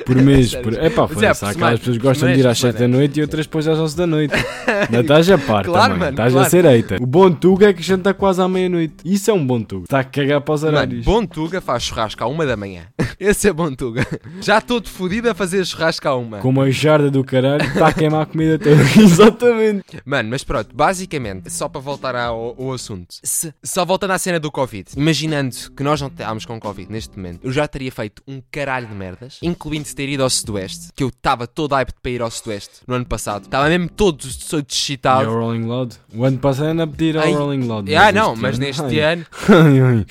Por 0.05 0.15
mês. 0.15 0.51
Sério. 0.51 0.63
Por... 0.71 0.79
É 0.83 0.89
pá, 0.89 1.07
Mas 1.13 1.23
é, 1.23 1.33
semana, 1.33 1.55
aquelas 1.55 1.79
pessoas 1.79 1.97
gostam 1.97 2.27
de 2.29 2.33
ir 2.33 2.37
semana, 2.37 2.51
às 2.51 2.59
por 2.59 2.67
7 2.67 2.79
da 2.79 2.87
noite 2.87 3.19
e 3.19 3.21
outras 3.21 3.45
depois 3.45 3.67
às 3.67 3.77
11 3.79 3.97
da 3.97 4.07
noite. 4.07 4.33
Ainda 4.85 5.01
estás 5.01 5.29
a 5.31 5.37
par 5.37 5.63
Claro, 5.65 5.93
também. 5.93 5.99
mano, 5.99 6.11
Estás 6.11 6.31
claro. 6.33 6.47
a 6.47 6.49
ser 6.49 6.65
eita. 6.65 6.97
O 7.01 7.05
bom 7.05 7.31
tuga 7.31 7.69
é 7.69 7.73
que 7.73 7.81
janta 7.83 8.13
quase 8.13 8.41
à 8.41 8.47
meia-noite. 8.47 8.95
Isso 9.05 9.29
é 9.31 9.33
um 9.33 9.45
bom 9.45 9.61
tuga. 9.61 9.83
Está 9.85 9.99
a 9.99 10.03
cagar 10.03 10.41
para 10.41 10.53
os 10.53 10.63
Mano, 10.63 10.77
horários. 10.77 11.05
bom 11.05 11.25
Tuga 11.25 11.59
faz 11.61 11.83
churrasco 11.83 12.23
à 12.23 12.27
uma 12.27 12.45
da 12.45 12.55
manhã. 12.57 12.83
Esse 13.19 13.47
é 13.47 13.53
bom 13.53 13.73
Tuga. 13.73 14.05
Já 14.41 14.59
todo 14.59 14.89
fodido 14.89 15.29
a 15.29 15.33
fazer 15.33 15.65
churrasco 15.65 16.07
à 16.07 16.15
uma. 16.15 16.39
Com 16.39 16.49
uma 16.49 16.69
jarda 16.69 17.09
do 17.09 17.23
caralho, 17.23 17.63
está 17.63 17.87
a 17.87 17.93
queimar 17.93 18.21
a 18.23 18.25
comida 18.25 18.59
toda. 18.59 18.75
Exatamente. 19.01 19.85
Mano, 20.05 20.29
mas 20.29 20.43
pronto, 20.43 20.75
basicamente, 20.75 21.51
só 21.51 21.67
para 21.69 21.81
voltar 21.81 22.15
ao, 22.15 22.55
ao 22.61 22.73
assunto, 22.73 23.15
se- 23.23 23.53
só 23.63 23.85
voltando 23.85 24.11
à 24.11 24.17
cena 24.17 24.39
do 24.39 24.51
Covid, 24.51 24.91
imaginando 24.97 25.55
que 25.75 25.81
nós 25.83 26.01
não 26.01 26.07
estávamos 26.09 26.45
com 26.45 26.59
Covid 26.59 26.91
neste 26.91 27.17
momento, 27.17 27.39
eu 27.43 27.51
já 27.51 27.67
teria 27.67 27.91
feito 27.91 28.21
um 28.27 28.41
caralho 28.51 28.87
de 28.87 28.93
merdas, 29.25 29.37
incluindo 29.41 29.87
ter 29.93 30.07
ido 30.09 30.23
ao 30.23 30.29
Sudoeste, 30.29 30.89
que 30.95 31.03
eu 31.03 31.07
estava 31.09 31.47
todo 31.47 31.73
hype 31.73 31.91
para 32.01 32.11
ir 32.11 32.21
ao 32.21 32.31
Sudoeste 32.31 32.81
no 32.87 32.95
ano 32.95 33.05
passado, 33.05 33.43
estava 33.45 33.67
mesmo 33.69 33.89
todo, 33.89 34.25
todo 34.49 34.65
E 34.69 34.73
excitado. 34.73 35.29
ao 35.29 35.35
Rolling 35.35 35.65
Loud? 35.65 35.95
O 36.13 36.23
ano 36.23 36.37
passado 36.37 36.67
ainda 36.69 36.83
a 36.83 36.87
pedir 36.87 37.17
ao 37.17 37.23
Ai, 37.23 37.33
Rolling 37.33 37.67
Loud. 37.67 37.95
Ah, 37.95 38.11
não, 38.11 38.35
mas 38.35 38.55
ano- 38.55 38.65
neste 38.65 38.81
ai. 38.83 38.99
ano, 38.99 39.25
Ai, 39.49 39.79
ai. 39.79 40.05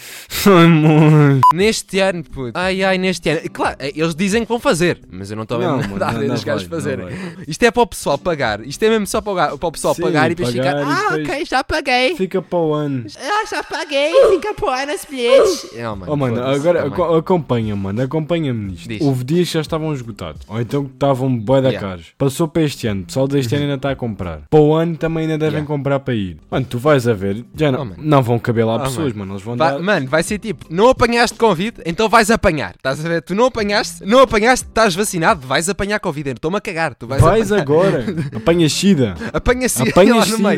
Ai, 0.47 0.67
mãe. 0.69 1.41
neste 1.55 1.99
ano, 2.01 2.25
puto, 2.25 2.53
ai 2.59 2.83
ai, 2.83 2.99
neste 2.99 3.29
ano, 3.31 3.41
claro, 3.53 3.77
eles 3.81 4.15
dizem 4.15 4.43
que 4.43 4.49
vão 4.49 4.59
fazer, 4.61 5.01
mas 5.11 5.31
eu 5.31 5.37
não 5.37 5.45
estou 5.45 5.59
mesmo 5.59 5.77
mano, 5.77 5.99
nada 5.99 6.17
a 6.17 6.21
ver 6.21 6.29
não 6.29 6.35
os 6.35 6.45
gajos 6.45 6.69
fazerem. 6.69 7.07
Isto 7.47 7.63
é 7.65 7.71
para 7.71 7.83
o 7.83 7.87
pessoal 7.87 8.19
pagar, 8.19 8.61
isto 8.67 8.83
é 8.83 8.89
mesmo 8.91 9.07
só 9.07 9.21
para 9.21 9.55
o, 9.55 9.59
para 9.59 9.71
pessoal 9.73 9.95
Sim, 9.95 10.03
pagar 10.03 10.31
e 10.31 10.35
depois 10.35 10.55
pagar 10.55 10.77
ficar, 10.79 10.89
e 10.89 10.93
ah, 10.93 11.17
depois- 11.17 11.29
ok, 11.29 11.45
já 11.47 11.65
paguei. 11.65 12.17
Fica 12.17 12.43
para 12.43 12.59
o 12.59 12.75
ano. 12.75 13.05
Ah, 13.19 13.47
já 13.51 13.63
paguei, 13.63 14.13
fica 14.31 14.55
para 14.55 14.65
o 14.67 14.71
ano 14.71 14.93
os 14.95 15.05
bilhetes. 15.05 15.67
Não, 15.77 15.97
mano, 15.97 16.13
Oh, 16.13 16.17
mano, 16.17 16.43
agora 16.43 16.87
aco- 16.87 17.15
acompanha, 17.17 17.75
mano, 17.77 18.03
acompanha-me 18.03 18.73
nisto. 18.73 18.89
Diz. 18.89 19.03
Houve 19.05 19.25
dias 19.25 19.49
que 19.49 19.55
já 19.55 19.61
estavam 19.61 19.93
esgotados, 19.93 20.41
ou 20.49 20.61
então 20.61 20.85
que 20.85 20.93
estavam 20.95 21.37
bué 21.37 21.61
da 21.63 21.69
Yeah. 21.69 21.89
caros. 21.89 22.07
Passou 22.17 22.47
para 22.49 22.63
este 22.63 22.87
ano, 22.87 23.03
o 23.03 23.07
pessoal 23.07 23.27
deste 23.29 23.55
ano 23.55 23.65
ainda 23.65 23.75
está 23.77 23.91
a 23.91 23.97
comprar. 23.97 24.43
Para 24.51 24.61
o 24.61 24.75
ano 24.75 24.97
também 24.97 25.23
ainda 25.25 25.39
devem 25.39 25.55
Yeah. 25.61 25.67
comprar 25.67 26.01
para 26.01 26.15
ir. 26.15 26.39
Mano, 26.51 26.67
tu 26.69 26.79
vais 26.79 27.07
a 27.09 27.13
ver, 27.13 27.45
já 27.57 27.71
não, 27.73 27.83
Oh, 27.83 27.95
não 27.99 28.23
vão 28.23 28.39
caber 28.39 28.65
lá 28.67 28.77
Oh, 28.77 28.81
pessoas, 28.81 29.13
mano. 29.13 29.19
mano, 29.21 29.33
eles 29.35 29.43
vão 29.43 29.57
Vai- 29.57 29.73
dar... 29.73 29.79
Mano, 29.81 30.07
vai 30.09 30.23
ser 30.23 30.39
tipo, 30.39 30.67
não 30.71 30.89
apanhaste 30.89 31.37
Covid, 31.39 31.81
então 31.85 32.09
vais 32.09 32.31
apanhar. 32.31 32.75
Estás 32.77 33.05
a 33.05 33.09
ver? 33.09 33.23
Tu 33.23 33.35
não 33.35 33.47
apanhaste, 33.47 34.05
não 34.05 34.21
apanhaste, 34.21 34.67
estás 34.69 34.95
vacinado, 34.95 35.47
vais 35.47 35.69
apanhar 35.69 35.99
Covid. 36.01 36.31
Estou-me 36.31 36.57
a 36.57 36.61
cagar, 36.61 36.95
tu 36.95 37.07
vais, 37.07 37.21
Vais 37.21 37.51
apanhar. 37.51 37.63
agora, 37.63 38.05
apanha 38.37 38.69
sida. 38.69 39.15
Apanha 39.33 39.69
sida 39.69 39.91
Apanha 39.91 40.23
sida. 40.25 40.55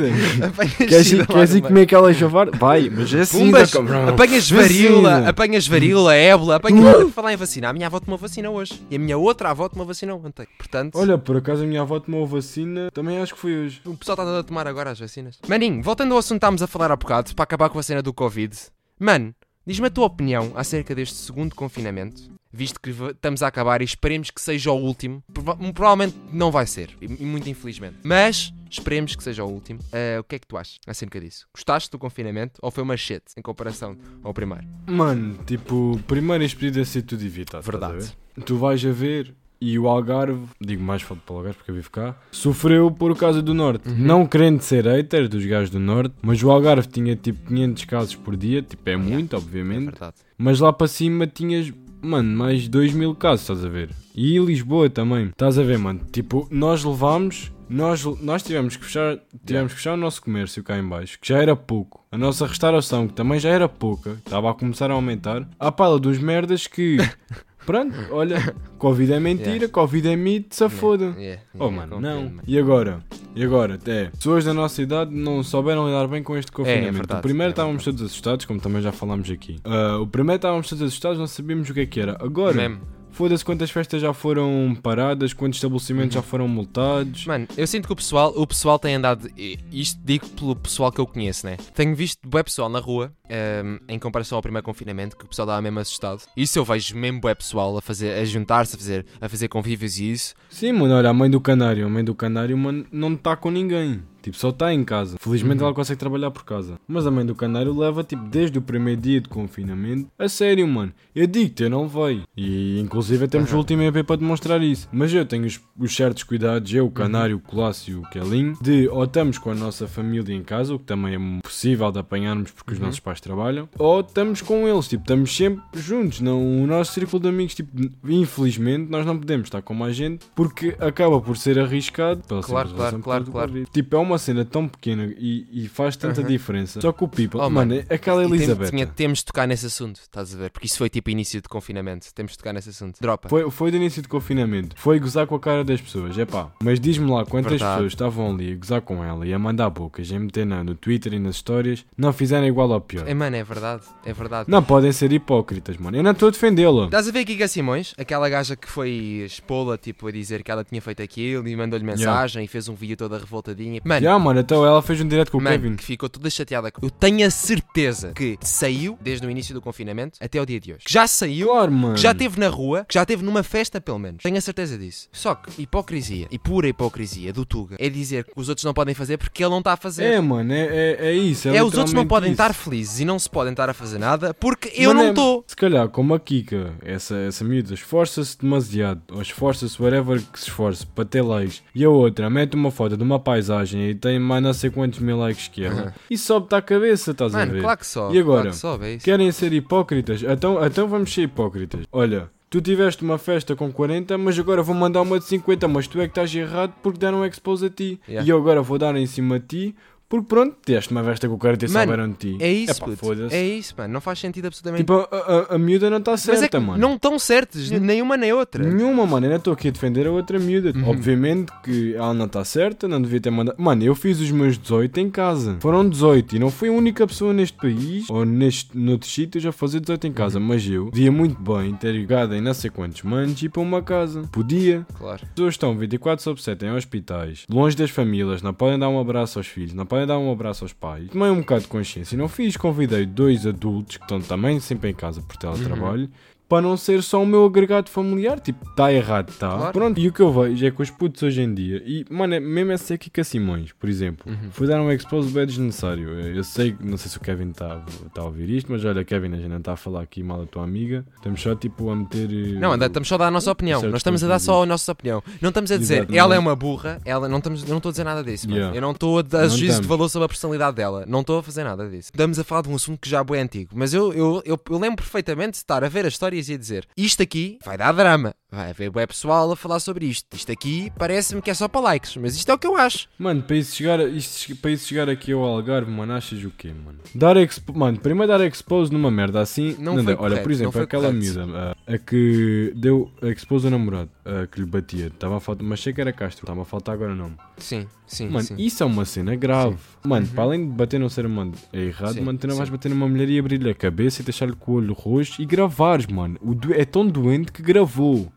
Queres 0.86 1.12
ir, 1.12 1.26
queres 1.26 1.54
ir 1.54 1.60
comer 1.62 1.82
aquela 1.82 2.12
chavar? 2.12 2.50
Vai, 2.56 2.90
mas 2.90 3.12
é 3.14 3.24
sida, 3.24 3.66
cabrão. 3.66 4.08
apanhas 4.08 4.50
varíola, 4.50 5.28
apanhas 5.28 5.68
ébola, 5.68 6.56
apanhas. 6.56 7.12
Falar 7.12 7.32
em 7.32 7.36
vacina, 7.36 7.68
a 7.68 7.72
minha 7.72 7.86
avó 7.86 7.98
tomou 8.00 8.18
vacina 8.18 8.35
hoje. 8.44 8.82
E 8.90 8.96
a 8.96 8.98
minha 8.98 9.16
outra 9.16 9.50
avó 9.50 9.68
tomou 9.68 9.86
vacina 9.86 10.14
ontem. 10.14 10.46
Portanto, 10.58 10.96
Olha, 10.98 11.16
por 11.16 11.36
acaso 11.36 11.62
a 11.62 11.66
minha 11.66 11.80
avó 11.82 11.98
tomou 12.00 12.26
vacina, 12.26 12.90
também 12.92 13.18
acho 13.18 13.34
que 13.34 13.40
foi 13.40 13.56
hoje. 13.56 13.80
o 13.84 13.96
pessoal 13.96 14.14
está 14.18 14.38
a 14.38 14.42
tomar 14.42 14.66
agora 14.66 14.90
as 14.90 14.98
vacinas. 14.98 15.38
Maninho, 15.48 15.82
voltando 15.82 16.12
ao 16.12 16.18
assunto 16.18 16.32
que 16.32 16.38
estávamos 16.38 16.62
a 16.62 16.66
falar 16.66 16.90
há 16.90 16.96
bocado, 16.96 17.34
para 17.34 17.42
acabar 17.44 17.68
com 17.70 17.78
a 17.78 17.82
cena 17.82 18.02
do 18.02 18.12
Covid. 18.12 18.54
Mano, 18.98 19.34
diz-me 19.66 19.86
a 19.86 19.90
tua 19.90 20.06
opinião 20.06 20.52
acerca 20.54 20.94
deste 20.94 21.16
segundo 21.16 21.54
confinamento. 21.54 22.34
Visto 22.52 22.80
que 22.80 22.88
estamos 22.88 23.42
a 23.42 23.48
acabar 23.48 23.82
e 23.82 23.84
esperemos 23.84 24.30
que 24.30 24.40
seja 24.40 24.70
o 24.72 24.76
último. 24.76 25.22
Prova- 25.34 25.56
provavelmente 25.74 26.16
não 26.32 26.50
vai 26.50 26.66
ser, 26.66 26.96
e 27.02 27.06
muito 27.26 27.50
infelizmente. 27.50 27.96
Mas 28.02 28.50
esperemos 28.70 29.14
que 29.14 29.22
seja 29.22 29.44
o 29.44 29.48
último. 29.50 29.80
Ah, 29.92 30.20
o 30.20 30.24
que 30.24 30.36
é 30.36 30.38
que 30.38 30.46
tu 30.46 30.56
achas 30.56 30.78
acerca 30.86 31.20
disso? 31.20 31.46
Gostaste 31.54 31.90
do 31.90 31.98
confinamento 31.98 32.58
ou 32.62 32.70
foi 32.70 32.82
uma 32.82 32.96
shit 32.96 33.22
em 33.36 33.42
comparação 33.42 33.94
ao 34.22 34.32
primeiro? 34.32 34.64
Mano, 34.86 35.36
tipo, 35.44 36.00
primeiro 36.06 36.44
este 36.44 36.56
pedido 36.56 36.80
é 36.80 36.84
ser 36.86 37.02
tudo 37.02 37.22
evitado. 37.24 37.62
Verdade. 37.62 38.16
Tu 38.44 38.56
vais 38.56 38.84
a 38.84 38.90
ver 38.92 39.34
e 39.60 39.78
o 39.78 39.88
Algarve, 39.88 40.42
digo 40.60 40.82
mais 40.82 41.00
falo 41.02 41.20
para 41.24 41.34
o 41.34 41.38
Algarve 41.38 41.56
porque 41.58 41.70
eu 41.70 41.74
vivo 41.74 41.90
cá, 41.90 42.14
sofreu 42.30 42.90
por 42.90 43.16
causa 43.16 43.40
do 43.40 43.54
Norte. 43.54 43.88
Uhum. 43.88 43.94
Não 43.98 44.26
querendo 44.26 44.60
ser 44.60 44.84
hater 44.86 45.28
dos 45.28 45.44
gajos 45.46 45.70
do 45.70 45.80
Norte, 45.80 46.14
mas 46.22 46.42
o 46.42 46.50
Algarve 46.50 46.86
tinha 46.88 47.16
tipo 47.16 47.46
500 47.48 47.84
casos 47.86 48.14
por 48.14 48.36
dia, 48.36 48.60
tipo 48.62 48.88
é 48.88 48.96
muito, 48.96 49.34
É 49.34 49.38
obviamente. 49.38 49.84
verdade. 49.86 50.14
Mas 50.36 50.60
lá 50.60 50.72
para 50.72 50.86
cima 50.86 51.26
tinhas, 51.26 51.72
mano, 52.02 52.36
mais 52.36 52.68
2 52.68 52.92
mil 52.92 53.14
casos, 53.14 53.42
estás 53.48 53.64
a 53.64 53.68
ver? 53.68 53.90
E 54.14 54.38
Lisboa 54.38 54.90
também, 54.90 55.28
estás 55.28 55.58
a 55.58 55.62
ver, 55.62 55.78
mano? 55.78 56.00
Tipo, 56.12 56.46
nós 56.50 56.84
levámos, 56.84 57.50
nós, 57.68 58.04
nós 58.20 58.42
tivemos 58.42 58.76
que 58.76 58.84
fechar, 58.84 59.18
tivemos 59.44 59.72
que 59.72 59.78
fechar 59.78 59.94
o 59.94 59.96
nosso 59.96 60.20
comércio 60.22 60.62
cá 60.62 60.78
em 60.78 60.86
baixo, 60.86 61.18
que 61.18 61.28
já 61.28 61.38
era 61.38 61.56
pouco. 61.56 62.04
A 62.12 62.18
nossa 62.18 62.46
restauração, 62.46 63.08
que 63.08 63.14
também 63.14 63.40
já 63.40 63.48
era 63.48 63.68
pouca, 63.68 64.10
estava 64.24 64.50
a 64.50 64.54
começar 64.54 64.90
a 64.90 64.94
aumentar. 64.94 65.48
À 65.58 65.72
pala 65.72 65.98
dos 65.98 66.18
merdas 66.18 66.66
que, 66.66 66.98
pronto, 67.66 67.94
olha, 68.12 68.54
Covid 68.78 69.12
é 69.12 69.20
mentira, 69.20 69.50
Yeah. 69.50 69.68
Covid 69.68 70.08
é 70.08 70.16
mito, 70.16 70.54
se 70.54 70.68
foda. 70.68 71.14
Yeah, 71.18 71.42
Oh 71.58 71.64
yeah, 71.64 71.76
mano, 71.76 71.92
compreendo, 71.96 72.14
não. 72.16 72.24
mano. 72.30 72.42
E 72.46 72.58
agora? 72.58 73.00
E 73.34 73.44
agora? 73.44 73.78
É, 73.86 74.04
pessoas 74.06 74.44
da 74.44 74.54
nossa 74.54 74.80
idade 74.80 75.14
não 75.14 75.42
souberam 75.42 75.86
lidar 75.86 76.06
bem 76.08 76.22
com 76.22 76.36
este 76.36 76.50
confinamento. 76.52 76.92
verdade, 76.94 77.18
o 77.18 77.22
primeiro 77.22 77.50
é 77.50 77.52
estávamos 77.52 77.84
todos 77.84 78.00
assustados, 78.02 78.46
como 78.46 78.60
também 78.60 78.80
já 78.80 78.92
falámos 78.92 79.30
aqui. 79.30 79.58
Ah, 79.64 79.98
o 80.00 80.06
primeiro 80.06 80.36
estávamos 80.36 80.68
todos 80.68 80.82
assustados, 80.84 81.18
não 81.18 81.26
sabíamos 81.26 81.68
o 81.68 81.74
que 81.74 81.80
é 81.80 81.86
que 81.86 82.00
era. 82.00 82.16
Agora, 82.20 82.56
Mesmo. 82.56 82.80
Foda-se 83.16 83.42
quantas 83.44 83.70
festas 83.70 84.00
já 84.02 84.12
foram 84.12 84.76
paradas, 84.82 85.32
quantos 85.32 85.56
estabelecimentos 85.56 86.14
Uhum. 86.14 86.22
já 86.22 86.28
foram 86.28 86.46
multados. 86.46 87.24
Mano, 87.26 87.48
eu 87.56 87.66
sinto 87.66 87.86
que 87.86 87.92
o 87.92 87.96
pessoal, 87.96 88.32
o 88.36 88.46
pessoal 88.46 88.78
tem 88.78 88.94
andado. 88.94 89.28
Isto 89.72 89.98
digo 90.04 90.28
pelo 90.28 90.54
pessoal 90.54 90.92
que 90.92 91.00
eu 91.00 91.06
conheço, 91.06 91.46
né? 91.46 91.56
Tenho 91.74 91.96
visto 91.96 92.18
bué 92.28 92.42
pessoal 92.42 92.68
na 92.68 92.78
rua, 92.78 93.10
ehm, 93.28 93.78
em 93.88 93.98
comparação 93.98 94.36
ao 94.36 94.42
primeiro 94.42 94.64
confinamento, 94.64 95.16
que 95.16 95.24
o 95.24 95.28
pessoal 95.28 95.46
estava 95.46 95.62
mesmo 95.62 95.78
assustado. 95.80 96.22
Isso 96.36 96.58
eu 96.58 96.64
vejo 96.64 96.94
mesmo 96.96 97.20
bué 97.20 97.34
pessoal 97.34 97.76
a 97.78 97.80
fazer, 97.80 98.18
a 98.18 98.24
juntar-se, 98.24 98.76
a 98.76 98.78
fazer, 98.78 99.06
a 99.20 99.28
fazer 99.28 99.48
convívios 99.48 99.98
e 99.98 100.12
isso. 100.12 100.34
Sim, 100.50 100.72
mano, 100.72 100.94
olha, 100.94 101.08
a 101.08 101.14
mãe 101.14 101.30
do 101.30 101.40
canário, 101.40 101.86
a 101.86 101.88
mãe 101.88 102.04
do 102.04 102.14
canário, 102.14 102.56
mano, 102.58 102.84
não 102.92 103.14
está 103.14 103.34
com 103.34 103.50
ninguém. 103.50 104.02
Tipo, 104.26 104.36
só 104.38 104.48
está 104.48 104.74
em 104.74 104.82
casa. 104.82 105.16
Felizmente 105.20 105.60
Uhum. 105.60 105.66
ela 105.66 105.74
consegue 105.74 106.00
trabalhar 106.00 106.32
por 106.32 106.44
casa. 106.44 106.80
Mas 106.88 107.06
a 107.06 107.12
mãe 107.12 107.24
do 107.24 107.32
canário 107.32 107.72
leva, 107.78 108.02
tipo, 108.02 108.24
desde 108.24 108.58
o 108.58 108.62
primeiro 108.62 109.00
dia 109.00 109.20
de 109.20 109.28
confinamento. 109.28 110.08
A 110.18 110.28
sério, 110.28 110.66
mano. 110.66 110.92
Eu 111.14 111.28
digo-te, 111.28 111.62
eu 111.62 111.70
não 111.70 111.82
levei. 111.84 112.22
E, 112.36 112.80
inclusive, 112.80 113.28
temos 113.28 113.50
o 113.50 113.52
Uhum. 113.52 113.58
último 113.60 113.82
EP 113.82 114.02
para 114.04 114.16
demonstrar 114.16 114.60
isso. 114.62 114.88
Mas 114.92 115.14
eu 115.14 115.24
tenho 115.24 115.46
os, 115.46 115.60
os 115.78 115.94
certos 115.94 116.24
cuidados, 116.24 116.74
eu, 116.74 116.86
o 116.86 116.90
canário, 116.90 117.36
o 117.36 117.40
Colácio 117.40 117.92
e 117.92 117.94
o 118.00 118.02
Kelinho, 118.10 118.58
de 118.60 118.88
ou 118.88 119.04
estamos 119.04 119.38
com 119.38 119.52
a 119.52 119.54
nossa 119.54 119.86
família 119.86 120.34
em 120.34 120.42
casa, 120.42 120.74
o 120.74 120.78
que 120.80 120.84
também 120.86 121.14
é 121.14 121.40
possível 121.40 121.92
de 121.92 122.00
apanharmos 122.00 122.50
porque 122.50 122.72
os 122.72 122.80
Uhum. 122.80 122.86
nossos 122.86 122.98
pais 122.98 123.20
trabalham, 123.20 123.68
ou 123.78 124.00
estamos 124.00 124.42
com 124.42 124.66
eles. 124.66 124.88
Tipo, 124.88 125.04
estamos 125.04 125.36
sempre 125.36 125.62
juntos. 125.80 126.20
Não, 126.20 126.64
o 126.64 126.66
nosso 126.66 126.92
círculo 126.94 127.22
de 127.22 127.28
amigos, 127.28 127.54
tipo, 127.54 127.70
infelizmente, 128.08 128.90
nós 128.90 129.06
não 129.06 129.16
podemos 129.16 129.46
estar 129.46 129.62
com 129.62 129.72
mais 129.72 129.94
gente 129.94 130.26
porque 130.34 130.74
acaba 130.80 131.20
por 131.20 131.36
ser 131.36 131.58
arriscado 131.60 132.22
Claro, 132.26 132.70
claro, 132.70 132.98
claro, 133.00 133.24
claro. 133.26 133.64
Tipo, 133.72 133.96
é 133.96 133.98
uma 133.98 134.15
cena 134.18 134.44
tão 134.44 134.66
pequena 134.68 135.12
e, 135.18 135.46
e 135.64 135.68
faz 135.68 135.96
tanta 135.96 136.20
Uhum. 136.20 136.26
diferença. 136.26 136.80
Só 136.80 136.92
que 136.92 137.04
o 137.04 137.08
People, 137.08 137.40
Oh, 137.40 137.48
mano, 137.50 137.74
mano. 137.74 137.86
aquela 137.90 138.22
tem- 138.24 138.34
Elizabeth. 138.34 138.70
tinha- 138.70 138.86
temos 138.86 139.18
de 139.20 139.24
tocar 139.26 139.46
nesse 139.46 139.66
assunto, 139.66 140.00
estás 140.00 140.34
a 140.34 140.38
ver? 140.38 140.50
Porque 140.50 140.66
isso 140.66 140.78
foi 140.78 140.88
tipo 140.88 141.08
início 141.10 141.40
de 141.40 141.48
confinamento. 141.48 142.12
Temos 142.14 142.32
de 142.32 142.38
tocar 142.38 142.52
nesse 142.52 142.70
assunto. 142.70 143.00
Dropa. 143.00 143.28
Foi, 143.28 143.50
foi 143.50 143.70
do 143.70 143.76
início 143.76 144.02
de 144.02 144.08
confinamento. 144.08 144.76
Foi 144.78 144.98
gozar 144.98 145.26
com 145.26 145.34
a 145.34 145.40
cara 145.40 145.64
das 145.64 145.80
pessoas. 145.80 146.16
É 146.18 146.24
pá. 146.24 146.50
Mas 146.62 146.78
diz-me 146.80 147.10
lá 147.10 147.24
quantas 147.24 147.52
Verdade. 147.52 147.72
pessoas 147.74 147.92
estavam 147.92 148.30
ali 148.34 148.52
a 148.52 148.56
gozar 148.56 148.80
com 148.82 149.02
ela 149.04 149.26
e 149.26 149.32
a 149.32 149.38
mandar 149.38 149.70
bocas, 149.70 150.10
a 150.12 150.18
meter 150.18 150.44
na- 150.46 150.62
no 150.64 150.74
Twitter 150.74 151.14
e 151.14 151.18
nas 151.18 151.36
histórias, 151.36 151.84
não 151.96 152.12
fizeram 152.12 152.46
igual 152.46 152.72
ao 152.72 152.80
pior. 152.80 153.06
É, 153.08 153.14
mano, 153.14 153.36
é 153.36 153.44
verdade. 153.44 153.82
É 154.04 154.12
verdade. 154.12 154.50
Não 154.50 154.62
podem 154.62 154.92
ser 154.92 155.12
hipócritas, 155.12 155.76
mano. 155.76 155.96
Eu 155.96 156.02
não 156.02 156.10
estou 156.12 156.28
a 156.28 156.30
defendê-la. 156.32 156.84
Estás 156.86 157.08
a 157.08 157.12
ver 157.12 157.24
Kika 157.24 157.48
Simões? 157.48 157.94
Aquela 157.98 158.28
gaja 158.28 158.56
que 158.56 158.68
foi 158.68 159.22
expô-la, 159.24 159.76
tipo, 159.78 160.06
a 160.08 160.12
dizer 160.12 160.42
que 160.42 160.50
ela 160.50 160.64
tinha 160.64 160.80
feito 160.82 161.02
aquilo 161.02 161.46
e 161.48 161.56
mandou-lhe 161.56 161.84
mensagem 161.84 162.44
e 162.44 162.48
fez 162.48 162.68
um 162.68 162.74
vídeo 162.74 162.96
toda 162.96 163.18
revoltadinha. 163.18 163.80
Mano, 163.84 164.05
Já, 164.06 164.18
mano, 164.18 164.40
então 164.40 164.64
ela 164.64 164.80
fez 164.82 165.00
um 165.00 165.08
direto 165.08 165.32
com 165.32 165.38
o 165.38 165.42
Mano, 165.42 165.56
Kevin. 165.60 165.76
que 165.76 165.84
ficou 165.84 166.08
toda 166.08 166.30
chateada. 166.30 166.72
Eu 166.80 166.90
tenho 166.90 167.26
a 167.26 167.30
certeza 167.30 168.12
que 168.14 168.38
saiu 168.40 168.96
desde 169.00 169.26
o 169.26 169.30
início 169.30 169.52
do 169.52 169.60
confinamento 169.60 170.18
até 170.20 170.40
o 170.40 170.46
dia 170.46 170.60
de 170.60 170.72
hoje. 170.72 170.84
Que 170.84 170.92
já 170.92 171.06
saiu, 171.06 171.48
Claro, 171.48 171.72
mano. 171.72 171.94
que 171.94 172.00
já 172.00 172.12
esteve 172.12 172.38
na 172.38 172.48
rua, 172.48 172.84
que 172.88 172.94
já 172.94 173.02
esteve 173.02 173.24
numa 173.24 173.42
festa 173.42 173.80
pelo 173.80 173.98
menos. 173.98 174.22
Tenho 174.22 174.36
a 174.36 174.40
certeza 174.40 174.78
disso. 174.78 175.08
Só 175.12 175.34
que 175.34 175.60
hipocrisia, 175.60 176.28
e 176.30 176.38
pura 176.38 176.68
hipocrisia 176.68 177.32
do 177.32 177.44
Tuga, 177.44 177.76
é 177.80 177.88
dizer 177.88 178.24
que 178.24 178.32
os 178.36 178.48
outros 178.48 178.64
não 178.64 178.72
podem 178.72 178.94
fazer 178.94 179.16
porque 179.18 179.42
ele 179.42 179.50
não 179.50 179.58
está 179.58 179.72
a 179.72 179.76
fazer. 179.76 180.04
É, 180.04 180.20
mano, 180.20 180.52
é, 180.52 180.66
é, 180.66 180.96
é 181.08 181.12
isso. 181.12 181.48
É, 181.48 181.56
É, 181.56 181.64
os 181.64 181.74
outros 181.74 181.92
não 181.92 182.06
podem 182.06 182.30
isso. 182.30 182.40
estar 182.40 182.54
felizes 182.54 183.00
e 183.00 183.04
não 183.04 183.18
se 183.18 183.28
podem 183.28 183.52
estar 183.52 183.68
a 183.68 183.74
fazer 183.74 183.98
nada 183.98 184.32
porque 184.34 184.70
eu 184.74 184.90
Mano, 184.90 185.00
não 185.00 185.06
é- 185.06 185.10
estou. 185.10 185.44
Se 185.48 185.56
calhar, 185.56 185.88
como 185.88 186.14
a 186.14 186.20
Kika, 186.20 186.74
essa, 186.84 187.16
essa 187.16 187.42
miúda, 187.44 187.74
esforça-se 187.74 188.38
demasiado, 188.38 189.02
ou 189.12 189.20
esforça-se 189.20 189.82
whatever 189.82 190.22
que 190.32 190.38
se 190.38 190.46
esforce 190.48 190.86
para 190.86 191.04
ter 191.04 191.22
likes, 191.22 191.62
e 191.74 191.84
a 191.84 191.90
outra 191.90 192.30
mete 192.30 192.54
uma 192.54 192.70
foto 192.70 192.96
de 192.96 193.02
uma 193.02 193.18
paisagem 193.18 193.90
e 193.90 193.94
tem 193.96 194.18
mais 194.18 194.42
não 194.42 194.52
sei 194.52 194.70
quantos 194.70 194.98
mil 195.00 195.18
likes 195.18 195.48
que 195.48 195.64
ela, 195.64 195.94
e 196.10 196.16
sobe-te 196.16 196.54
à 196.54 196.62
cabeça, 196.62 197.10
estás 197.10 197.34
a 197.34 197.38
Mano, 197.38 197.52
ver? 197.52 197.62
claro 197.62 197.78
que 197.78 197.86
só. 197.86 198.12
E 198.12 198.18
agora? 198.18 198.42
Claro 198.42 198.50
que 198.50 198.56
sobe, 198.56 198.84
é 198.86 198.94
isso. 198.94 199.04
Querem 199.04 199.32
ser 199.32 199.52
hipócritas? 199.52 200.22
Então, 200.22 200.64
então 200.64 200.86
vamos 200.88 201.12
ser 201.12 201.22
hipócritas. 201.22 201.84
Olha, 201.90 202.30
tu 202.48 202.60
tiveste 202.60 203.02
uma 203.02 203.18
festa 203.18 203.56
com 203.56 203.72
40, 203.72 204.16
mas 204.18 204.38
agora 204.38 204.62
vou 204.62 204.74
mandar 204.74 205.02
uma 205.02 205.18
de 205.18 205.24
50, 205.24 205.66
mas 205.68 205.86
tu 205.86 206.00
é 206.00 206.04
que 206.04 206.12
estás 206.12 206.34
errado 206.34 206.72
porque 206.82 206.98
deram 206.98 207.24
expose 207.24 207.66
a 207.66 207.70
ti. 207.70 208.00
Yeah. 208.08 208.26
E 208.26 208.30
eu 208.30 208.36
agora 208.38 208.62
vou 208.62 208.78
dar 208.78 208.94
em 208.96 209.06
cima 209.06 209.38
de 209.40 209.46
ti 209.46 209.76
porque 210.08 210.26
pronto, 210.26 210.56
tiveste 210.64 210.90
uma 210.92 211.02
festa 211.02 211.28
com 211.28 211.36
40 211.36 211.64
e 211.64 211.68
Mano, 211.68 211.84
souberam 211.84 212.10
de 212.10 212.16
ti. 212.16 212.36
É 212.40 212.52
isso, 212.52 212.72
Epá, 212.72 212.86
puto. 212.86 213.12
É 213.30 213.44
isso, 213.44 213.74
mano. 213.76 213.92
Não 213.94 214.00
faz 214.00 214.18
sentido 214.18 214.46
absolutamente. 214.46 214.82
Tipo, 214.82 215.08
a, 215.10 215.16
a, 215.50 215.54
a 215.54 215.58
miúda 215.58 215.90
não 215.90 215.98
está 215.98 216.12
Mas 216.12 216.20
certa, 216.20 216.44
é 216.44 216.48
que 216.48 216.58
mano. 216.58 216.78
não 216.78 216.94
estão 216.94 217.18
certos, 217.18 217.70
nem 217.70 218.00
uma 218.00 218.16
nem 218.16 218.32
outra. 218.32 218.62
Nenhuma, 218.64 219.04
mano. 219.06 219.26
Eu 219.26 219.30
não 219.30 219.36
estou 219.38 219.52
aqui 219.52 219.68
a 219.68 219.70
defender 219.70 220.06
a 220.06 220.10
outra 220.12 220.38
miúda. 220.38 220.72
Uhum. 220.76 220.88
Obviamente 220.90 221.52
que 221.64 221.94
ela 221.94 222.14
não 222.14 222.26
está 222.26 222.44
certa, 222.44 222.86
não 222.86 223.00
devia 223.00 223.20
ter 223.20 223.30
mandado. 223.30 223.56
Mano, 223.58 223.82
eu 223.82 223.94
fiz 223.94 224.20
os 224.20 224.30
meus 224.30 224.56
18 224.58 225.00
em 225.00 225.10
casa. 225.10 225.56
Foram 225.60 225.88
18 225.88 226.36
e 226.36 226.38
não 226.38 226.50
fui 226.50 226.68
a 226.68 226.72
única 226.72 227.06
pessoa 227.06 227.32
neste 227.32 227.56
país 227.56 228.08
ou 228.08 228.24
neste, 228.24 228.76
noutros 228.78 229.12
sítios 229.12 229.44
a 229.44 229.50
fazer 229.52 229.80
18 229.80 230.06
em 230.06 230.12
casa. 230.12 230.38
Uhum. 230.38 230.44
Mas 230.44 230.68
eu 230.68 230.86
podia 230.86 231.10
muito 231.10 231.40
bem 231.42 231.74
ter 231.74 231.92
ligado 231.92 232.34
em 232.34 232.40
não 232.40 232.54
sei 232.54 232.70
quantos 232.70 233.02
manos 233.02 233.40
e 233.42 233.46
ir 233.46 233.48
para 233.48 233.62
uma 233.62 233.82
casa. 233.82 234.22
Podia. 234.30 234.86
Claro. 234.96 235.20
As 235.22 235.28
pessoas 235.30 235.54
estão 235.54 235.76
24 235.76 236.22
sobre 236.22 236.42
7 236.42 236.64
em 236.66 236.72
hospitais, 236.72 237.44
longe 237.50 237.76
das 237.76 237.90
famílias, 237.90 238.42
não 238.42 238.52
podem 238.54 238.78
dar 238.78 238.88
um 238.88 239.00
abraço 239.00 239.38
aos 239.38 239.46
filhos, 239.46 239.72
não 239.72 239.86
podem 239.86 239.95
dar 240.04 240.18
um 240.18 240.30
abraço 240.30 240.64
aos 240.64 240.72
pais. 240.72 241.08
Tomei 241.10 241.30
um 241.30 241.40
bocado 241.40 241.62
de 241.62 241.68
consciência 241.68 242.14
e 242.14 242.18
não 242.18 242.28
fiz. 242.28 242.56
Convidei 242.56 243.06
dois 243.06 243.46
adultos 243.46 243.96
que 243.96 244.02
estão 244.02 244.20
também 244.20 244.58
sempre 244.58 244.90
em 244.90 244.94
casa 244.94 245.22
por 245.22 245.36
teletrabalho. 245.36 246.10
Para 246.48 246.62
não 246.62 246.76
ser 246.76 247.02
só 247.02 247.22
o 247.22 247.26
meu 247.26 247.44
agregado 247.44 247.90
familiar, 247.90 248.38
tipo, 248.38 248.68
está 248.70 248.92
errado, 248.92 249.30
está. 249.30 249.48
Claro. 249.48 249.72
Pronto, 249.72 249.98
e 250.00 250.06
o 250.08 250.12
que 250.12 250.20
eu 250.20 250.32
vejo 250.32 250.64
é 250.64 250.70
que 250.70 250.80
os 250.80 250.90
putos 250.90 251.22
hoje 251.22 251.42
em 251.42 251.52
dia, 251.52 251.82
e 251.84 252.04
mano, 252.08 252.34
é- 252.34 252.40
mesmo 252.40 252.70
essa 252.72 252.96
Kika 252.96 253.24
Simões, 253.24 253.72
por 253.72 253.88
exemplo, 253.88 254.30
Uhum. 254.30 254.50
foi 254.52 254.66
dar 254.68 254.80
um 254.80 254.92
expose 254.92 255.30
bem 255.32 255.44
desnecessário. 255.44 256.08
Eu 256.20 256.44
sei, 256.44 256.76
não 256.80 256.96
sei 256.96 257.10
se 257.10 257.16
o 257.16 257.20
Kevin 257.20 257.50
está 257.50 257.82
tá 258.14 258.20
a 258.20 258.24
ouvir 258.24 258.48
isto, 258.50 258.70
mas 258.70 258.84
olha, 258.84 259.04
Kevin, 259.04 259.32
a 259.32 259.36
gente 259.36 259.48
não 259.48 259.58
está 259.58 259.72
a 259.72 259.76
falar 259.76 260.02
aqui 260.02 260.22
mal 260.22 260.38
da 260.38 260.46
tua 260.46 260.62
amiga, 260.62 261.04
estamos 261.16 261.40
só 261.42 261.54
tipo 261.56 261.90
a 261.90 261.96
meter. 261.96 262.30
eh, 262.30 262.58
Não, 262.60 262.72
anda, 262.72 262.86
estamos 262.86 263.08
só 263.08 263.16
a 263.16 263.18
dar 263.18 263.26
a 263.26 263.30
nossa 263.30 263.50
opinião. 263.50 263.82
Nós 263.82 263.96
estamos 263.96 264.22
a 264.22 264.28
dar 264.28 264.38
só 264.38 264.62
a 264.62 264.66
nossa 264.66 264.92
opinião. 264.92 265.22
Não 265.40 265.48
estamos 265.48 265.72
a 265.72 265.76
dizer, 265.76 265.98
Exato, 266.02 266.14
ela 266.14 266.34
é 266.34 266.36
é? 266.36 266.38
uma 266.40 266.54
burra, 266.54 267.00
ela 267.04 267.28
não 267.28 267.38
estamos, 267.38 267.64
não 267.64 267.78
estou 267.78 267.90
a 267.90 267.92
dizer 267.92 268.04
nada 268.04 268.22
disso. 268.22 268.46
mano. 268.48 268.56
Yeah. 268.58 268.76
Eu 268.76 268.80
não 268.82 268.92
estou 268.92 269.18
a 269.18 269.22
dar 269.22 269.48
juízo 269.48 269.80
de 269.82 269.88
valor 269.88 270.08
sobre 270.08 270.26
a 270.26 270.28
personalidade 270.28 270.76
dela. 270.76 271.04
Não 271.08 271.20
estou 271.22 271.38
a 271.38 271.42
fazer 271.42 271.64
nada 271.64 271.88
disso. 271.88 272.10
Estamos 272.12 272.38
a 272.38 272.44
falar 272.44 272.62
de 272.62 272.68
um 272.68 272.74
assunto 272.76 273.00
que 273.00 273.08
já 273.10 273.24
é 273.28 273.40
antigo. 273.40 273.70
Mas 273.74 273.92
eu, 273.92 274.12
eu, 274.12 274.42
eu, 274.44 274.60
eu 274.70 274.78
lembro 274.78 274.96
perfeitamente 275.02 275.52
de 275.52 275.56
estar 275.58 275.82
a 275.82 275.88
ver 275.88 276.06
as 276.06 276.16
histórias 276.36 276.48
e 276.48 276.54
a 276.54 276.58
dizer 276.58 276.88
isto 276.96 277.22
aqui 277.22 277.58
vai 277.64 277.76
dar 277.76 277.92
drama. 277.92 278.34
Vai 278.56 278.70
haver 278.70 278.88
bué 278.88 279.06
pessoal 279.06 279.52
a 279.52 279.54
falar 279.56 279.78
sobre 279.80 280.06
isto. 280.06 280.34
Isto 280.34 280.50
aqui 280.50 280.90
parece-me 280.98 281.42
que 281.42 281.50
é 281.50 281.54
só 281.54 281.68
para 281.68 281.80
likes. 281.82 282.16
Mas 282.16 282.34
isto 282.36 282.50
é 282.50 282.54
o 282.54 282.58
que 282.58 282.66
eu 282.66 282.74
acho. 282.74 283.06
Mano, 283.18 283.42
para 283.42 283.56
isso 283.56 283.76
chegar, 283.76 284.00
isto, 284.08 284.56
para 284.56 284.70
isso 284.70 284.88
chegar 284.88 285.10
aqui 285.10 285.30
ao 285.32 285.42
Algarve, 285.44 285.90
mano, 285.90 286.14
achas 286.14 286.42
o 286.42 286.50
quê, 286.50 286.72
mano? 286.72 286.98
Dar 287.14 287.36
expo, 287.36 287.76
mano, 287.76 287.98
primeiro 288.00 288.32
dar 288.32 288.40
expose 288.46 288.90
numa 288.90 289.10
merda 289.10 289.40
assim. 289.42 289.76
Não 289.78 290.02
foi 290.02 290.16
dá. 290.16 290.22
Olha, 290.22 290.36
por 290.38 290.46
não 290.48 290.52
exemplo, 290.54 290.72
foi 290.72 290.82
aquela 290.84 291.08
correto. 291.08 291.22
miúda 291.22 291.74
a, 291.86 291.94
a 291.94 291.98
que 291.98 292.72
deu 292.74 293.10
expose 293.24 293.66
ao 293.66 293.70
namorado, 293.72 294.08
a 294.24 294.46
que 294.46 294.58
lhe 294.58 294.66
batia, 294.66 295.08
estava 295.08 295.36
a 295.36 295.40
faltar, 295.40 295.62
mas 295.66 295.80
sei 295.80 295.92
que 295.92 296.00
era 296.00 296.10
Castro, 296.12 296.44
estava 296.44 296.62
a 296.62 296.64
faltar 296.64 296.94
agora 296.94 297.12
o 297.12 297.16
nome. 297.16 297.36
Sim, 297.58 297.86
sim, 298.06 298.28
Mano, 298.30 298.42
sim. 298.46 298.54
isso 298.58 298.82
é 298.82 298.86
uma 298.86 299.04
cena 299.04 299.36
grave. 299.36 299.76
Mano, 300.02 300.26
para 300.28 300.44
além 300.44 300.66
de 300.66 300.72
bater 300.72 300.98
num 300.98 301.08
ser 301.10 301.26
humano 301.26 301.52
é 301.74 301.80
errado, 301.82 302.14
Sim, 302.14 302.20
mano, 302.22 302.38
tu 302.38 302.46
não 302.46 302.56
vais 302.56 302.68
sim. 302.68 302.72
bater 302.74 302.88
numa 302.88 303.06
mulher 303.06 303.28
e 303.28 303.38
abrir-lhe 303.38 303.68
a 303.70 303.74
cabeça 303.74 304.22
e 304.22 304.24
deixar-lhe 304.24 304.56
com 304.56 304.72
o 304.72 304.74
olho 304.76 304.94
roxo 304.94 305.42
e 305.42 305.44
gravares, 305.44 306.06
mano. 306.06 306.38
O 306.40 306.54
do- 306.54 306.72
é 306.72 306.86
tão 306.86 307.06
doente 307.06 307.52
que 307.52 307.60
gravou. 307.60 308.32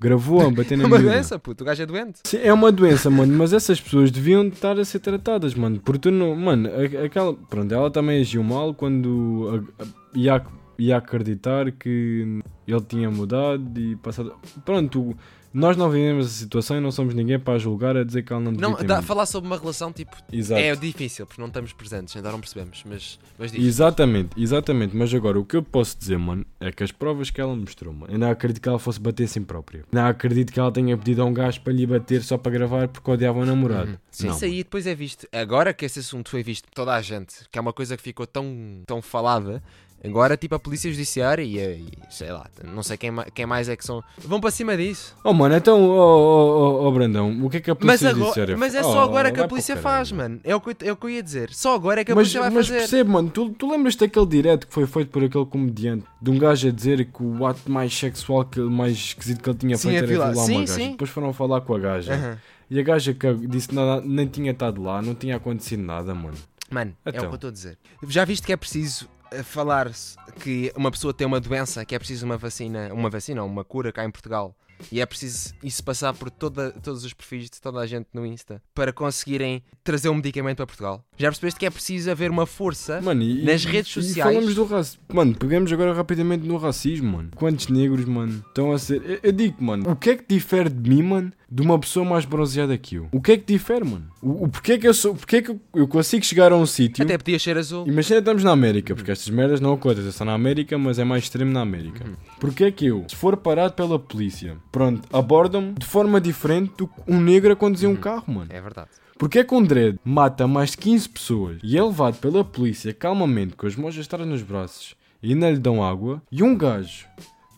Gravou 0.00 0.46
a 0.46 0.50
bater 0.50 0.74
É 0.74 0.76
na 0.76 0.86
uma 0.86 0.96
miúda. 0.98 1.12
doença, 1.12 1.38
puto. 1.38 1.64
O 1.64 1.66
gajo 1.66 1.82
é 1.82 1.86
doente. 1.86 2.20
Sim, 2.24 2.38
é 2.40 2.52
uma 2.52 2.70
doença, 2.70 3.10
mano, 3.10 3.36
mas 3.36 3.52
essas 3.52 3.80
pessoas 3.80 4.10
deviam 4.12 4.46
estar 4.46 4.78
a 4.78 4.84
ser 4.84 5.00
tratadas, 5.00 5.54
mano. 5.54 5.80
Porque 5.84 5.98
tu 5.98 6.10
não. 6.12 6.36
Mano, 6.36 6.68
a- 6.68 7.04
aquela. 7.04 7.34
Pronto, 7.34 7.74
ela 7.74 7.90
também 7.90 8.20
agiu 8.20 8.42
mal 8.44 8.72
quando 8.74 9.64
a- 9.78 9.82
a- 9.82 9.86
ia, 10.14 10.34
ac- 10.36 10.50
ia 10.78 10.96
acreditar 10.96 11.72
que 11.72 12.40
ele 12.66 12.80
tinha 12.82 13.10
mudado 13.10 13.80
e 13.80 13.96
passado. 13.96 14.34
Pronto, 14.64 15.16
nós 15.52 15.76
não 15.76 15.90
vivemos 15.90 16.26
essa 16.26 16.34
situação 16.34 16.76
e 16.76 16.80
não 16.80 16.90
somos 16.90 17.14
ninguém 17.14 17.38
para 17.38 17.54
a 17.54 17.58
julgar 17.58 17.96
a 17.96 18.04
dizer 18.04 18.22
que 18.22 18.32
ela 18.32 18.42
não 18.42 18.52
devia 18.52 18.68
Não, 18.68 18.76
ter 18.76 18.86
dá- 18.86 19.02
falar 19.02 19.26
sobre 19.26 19.48
uma 19.48 19.58
relação, 19.58 19.92
tipo, 19.92 20.16
Exato. 20.32 20.60
é 20.60 20.74
difícil, 20.76 21.26
porque 21.26 21.40
não 21.40 21.48
estamos 21.48 21.72
presentes, 21.72 22.14
ainda 22.16 22.30
não 22.30 22.40
percebemos. 22.40 22.82
Mas, 22.86 23.18
mas 23.38 23.52
diz. 23.52 23.64
Exatamente, 23.64 24.30
exatamente. 24.36 24.96
Mas 24.96 25.12
agora 25.14 25.38
o 25.38 25.44
que 25.44 25.56
eu 25.56 25.62
posso 25.62 25.96
dizer, 25.98 26.18
mano, 26.18 26.44
é 26.60 26.70
que 26.70 26.82
as 26.82 26.92
provas 26.92 27.30
que 27.30 27.40
ela 27.40 27.54
mostrou, 27.56 27.92
mano, 27.94 28.12
eu 28.12 28.18
não 28.18 28.30
acredito 28.30 28.60
que 28.62 28.68
ela 28.68 28.78
fosse 28.78 29.00
bater 29.00 29.24
a 29.24 29.28
si 29.28 29.40
própria. 29.40 29.84
Não 29.90 30.06
acredito 30.06 30.52
que 30.52 30.60
ela 30.60 30.70
tenha 30.72 30.96
pedido 30.96 31.22
a 31.22 31.24
um 31.24 31.32
gajo 31.32 31.60
para 31.62 31.72
lhe 31.72 31.86
bater 31.86 32.22
só 32.22 32.36
para 32.36 32.52
gravar 32.52 32.88
porque 32.88 33.10
odiava 33.10 33.38
o 33.38 33.46
namorado. 33.46 33.90
Uhum. 33.92 33.96
Sim, 34.10 34.26
Não. 34.28 34.34
isso 34.34 34.44
aí 34.44 34.58
depois 34.58 34.86
é 34.86 34.94
visto. 34.94 35.26
Agora 35.32 35.72
que 35.72 35.84
esse 35.84 36.00
assunto 36.00 36.28
foi 36.30 36.42
visto 36.42 36.64
por 36.66 36.74
toda 36.74 36.94
a 36.94 37.00
gente, 37.00 37.34
que 37.50 37.58
é 37.58 37.62
uma 37.62 37.72
coisa 37.72 37.96
que 37.96 38.02
ficou 38.02 38.26
tão, 38.26 38.82
tão 38.86 39.00
falada, 39.00 39.62
agora 40.04 40.36
tipo 40.36 40.54
a 40.54 40.58
Polícia 40.58 40.90
Judiciária 40.90 41.42
e, 41.42 41.56
e 41.58 41.88
sei 42.10 42.30
lá, 42.32 42.46
não 42.64 42.82
sei 42.82 42.96
quem, 42.96 43.10
quem 43.34 43.46
mais 43.46 43.68
é 43.68 43.76
que 43.76 43.84
são. 43.84 44.02
Vão 44.18 44.40
para 44.40 44.50
cima 44.50 44.76
disso. 44.76 45.14
Oh 45.24 45.32
mano, 45.32 45.54
então, 45.56 45.82
oh, 45.82 45.92
oh, 45.98 46.82
oh, 46.84 46.86
oh, 46.88 46.92
Brandão, 46.92 47.44
o 47.44 47.50
que 47.50 47.56
é 47.58 47.60
que 47.60 47.70
a 47.70 47.74
Mas, 47.74 47.80
polícia 48.00 48.08
agora, 48.10 48.22
judiciária 48.24 48.56
mas 48.56 48.74
é 48.74 48.82
só 48.82 48.98
Oh, 48.98 49.00
agora 49.00 49.30
que 49.32 49.40
a 49.40 49.48
polícia 49.48 49.76
faz, 49.76 50.10
mano. 50.12 50.40
É 50.44 50.54
o, 50.54 50.60
que, 50.60 50.70
eu- 50.70 50.88
é 50.88 50.92
o 50.92 50.96
que 50.96 51.06
eu 51.06 51.10
ia 51.10 51.22
dizer. 51.22 51.50
Só 51.52 51.74
agora 51.74 52.00
é 52.00 52.04
que 52.04 52.12
a 52.12 52.14
Mas, 52.14 52.24
polícia 52.28 52.40
vai 52.40 52.50
mas 52.50 52.66
fazer. 52.66 52.78
percebe, 52.80 53.10
mano, 53.10 53.30
tu, 53.30 53.50
tu 53.50 53.70
lembras 53.70 53.96
daquele 53.96 54.26
direto 54.26 54.66
que 54.66 54.72
foi 54.74 54.86
feito 54.86 55.10
por 55.10 55.22
aquele 55.24 55.46
comediante 55.46 56.04
de 56.20 56.30
um 56.30 56.38
gajo 56.38 56.68
a 56.68 56.70
dizer 56.70 57.04
que 57.06 57.22
o 57.22 57.46
ato 57.46 57.70
mais 57.70 57.96
sexual, 57.96 58.44
que, 58.44 58.60
mais 58.60 58.92
esquisito 58.92 59.42
que 59.42 59.50
ele 59.50 59.58
tinha 59.58 59.76
Sim, 59.76 59.88
feito 59.88 59.94
é 59.94 59.98
era 59.98 60.06
violar. 60.06 60.30
violar 60.32 60.46
Sim, 60.46 60.52
uma 60.56 60.60
gaja. 60.60 60.72
sim. 60.74 60.90
Depois 60.92 61.10
foram 61.10 61.32
falar 61.32 61.60
com 61.62 61.74
a 61.74 61.78
gaja. 61.78 62.14
Aham. 62.14 62.38
E 62.70 62.78
a 62.78 62.82
gaja 62.82 63.14
que 63.14 63.34
disse 63.46 63.68
que 63.68 63.74
nada, 63.74 64.02
nem 64.04 64.26
tinha 64.26 64.50
estado 64.52 64.82
lá, 64.82 65.00
não 65.00 65.14
tinha 65.14 65.36
acontecido 65.36 65.82
nada, 65.82 66.14
mano. 66.14 66.36
Mano, 66.70 66.94
é 67.02 67.08
o 67.08 67.10
Então. 67.10 67.20
que 67.22 67.26
eu 67.30 67.34
estou 67.36 67.48
a 67.48 67.52
dizer. 67.52 67.78
Já 68.08 68.24
viste 68.26 68.46
que 68.46 68.52
é 68.52 68.56
preciso 68.58 69.06
eh, 69.06 69.08
falar-se 69.44 70.16
que 70.42 70.72
uma 70.76 70.90
pessoa 70.90 71.12
tem 71.14 71.26
uma 71.26 71.40
doença, 71.40 71.84
que 71.84 71.94
é 71.94 71.98
preciso 71.98 72.24
uma 72.26 72.36
vacina, 72.36 72.92
uma 72.92 73.10
vacina, 73.10 73.42
ou 73.42 73.48
uma 73.48 73.64
cura 73.64 73.92
cá 73.92 74.04
em 74.04 74.10
Portugal. 74.10 74.54
E 74.92 75.00
é 75.00 75.06
preciso 75.06 75.54
isso 75.60 75.82
passar 75.82 76.14
por 76.14 76.30
toda, 76.30 76.70
todos 76.70 77.04
os 77.04 77.12
perfis 77.12 77.50
de 77.50 77.60
toda 77.60 77.80
a 77.80 77.86
gente 77.86 78.06
no 78.14 78.24
Insta 78.24 78.62
para 78.72 78.92
conseguirem 78.92 79.60
trazer 79.82 80.08
um 80.08 80.14
medicamento 80.14 80.58
para 80.58 80.66
Portugal. 80.68 81.04
Já 81.16 81.28
percebeste 81.30 81.58
que 81.58 81.66
é 81.66 81.70
preciso 81.70 82.08
haver 82.12 82.30
uma 82.30 82.46
força 82.46 83.00
Mano, 83.00 83.20
e, 83.22 83.42
nas 83.42 83.64
e- 83.64 83.66
redes 83.66 83.90
e 83.90 83.94
sociais. 84.02 84.32
falamos 84.32 84.54
do 84.54 84.64
racismo. 84.64 85.02
Mano, 85.12 85.34
pegamos 85.34 85.72
agora 85.72 85.92
rapidamente 85.92 86.46
no 86.46 86.56
racismo, 86.56 87.10
mano. 87.16 87.30
Quantos 87.34 87.66
negros, 87.66 88.04
mano, 88.04 88.44
estão 88.46 88.70
a 88.70 88.78
ser. 88.78 89.02
Eu, 89.04 89.18
eu 89.24 89.32
digo, 89.32 89.56
mano, 89.64 89.90
o 89.90 89.96
que 89.96 90.10
é 90.10 90.16
que 90.16 90.24
difere 90.32 90.68
de 90.68 90.88
mim, 90.88 91.02
mano, 91.02 91.32
de 91.50 91.62
uma 91.62 91.78
pessoa 91.78 92.04
mais 92.04 92.24
bronzeada 92.24 92.76
que 92.76 92.96
eu? 92.96 93.08
O 93.10 93.20
que 93.22 93.32
é 93.32 93.36
que 93.38 93.46
difere, 93.52 93.84
mano? 93.84 94.06
O, 94.20 94.44
o 94.44 94.48
porquê 94.48 94.76
que 94.78 94.86
eu 94.86 94.92
sou. 94.92 95.14
Porquê 95.14 95.40
que 95.42 95.56
eu- 95.74 95.88
consigo 95.88 96.24
chegar 96.24 96.52
a 96.52 96.56
um 96.56 96.66
sítio. 96.66 97.02
Até 97.04 97.16
podia 97.16 97.38
ser 97.38 97.56
azul. 97.56 97.86
Imagina 97.88 98.18
estamos 98.18 98.44
na 98.44 98.50
América, 98.52 98.94
porque 98.94 99.10
estas 99.10 99.28
merdas 99.30 99.60
não 99.60 99.72
acontecem 99.72 100.10
só 100.12 100.24
na 100.24 100.34
América, 100.34 100.76
mas 100.76 100.98
é 100.98 101.04
mais 101.04 101.24
extremo 101.24 101.50
na 101.50 101.62
América. 101.62 102.04
Porquê 102.38 102.64
é 102.64 102.70
que 102.70 102.86
eu, 102.86 103.04
se 103.08 103.16
for 103.16 103.36
parado 103.36 103.72
pela 103.72 103.98
polícia, 103.98 104.56
pronto, 104.70 105.08
abordam-me 105.10 105.72
de 105.72 105.86
forma 105.86 106.20
diferente 106.20 106.72
do 106.76 106.86
que 106.86 107.00
um 107.08 107.20
negro 107.20 107.52
a 107.52 107.56
conduzir 107.56 107.88
um 107.88 107.96
carro, 107.96 108.24
mano? 108.32 108.50
É 108.50 108.60
verdade. 108.60 108.88
Porquê 109.18 109.40
é 109.40 109.44
que 109.44 109.54
um 109.54 109.62
dread 109.64 109.98
mata 110.04 110.46
mais 110.46 110.70
de 110.72 110.76
15 110.78 111.08
pessoas 111.08 111.58
e 111.64 111.76
é 111.76 111.82
levado 111.82 112.18
pela 112.20 112.44
polícia 112.44 112.92
calmamente 112.94 113.56
com 113.56 113.66
as 113.66 113.74
mãos 113.74 113.96
estradas 113.96 114.28
nos 114.28 114.42
braços 114.42 114.94
e 115.20 115.32
ainda 115.32 115.50
lhe 115.50 115.58
dão 115.58 115.82
água 115.82 116.22
e 116.30 116.40
um 116.42 116.56
gajo 116.56 117.06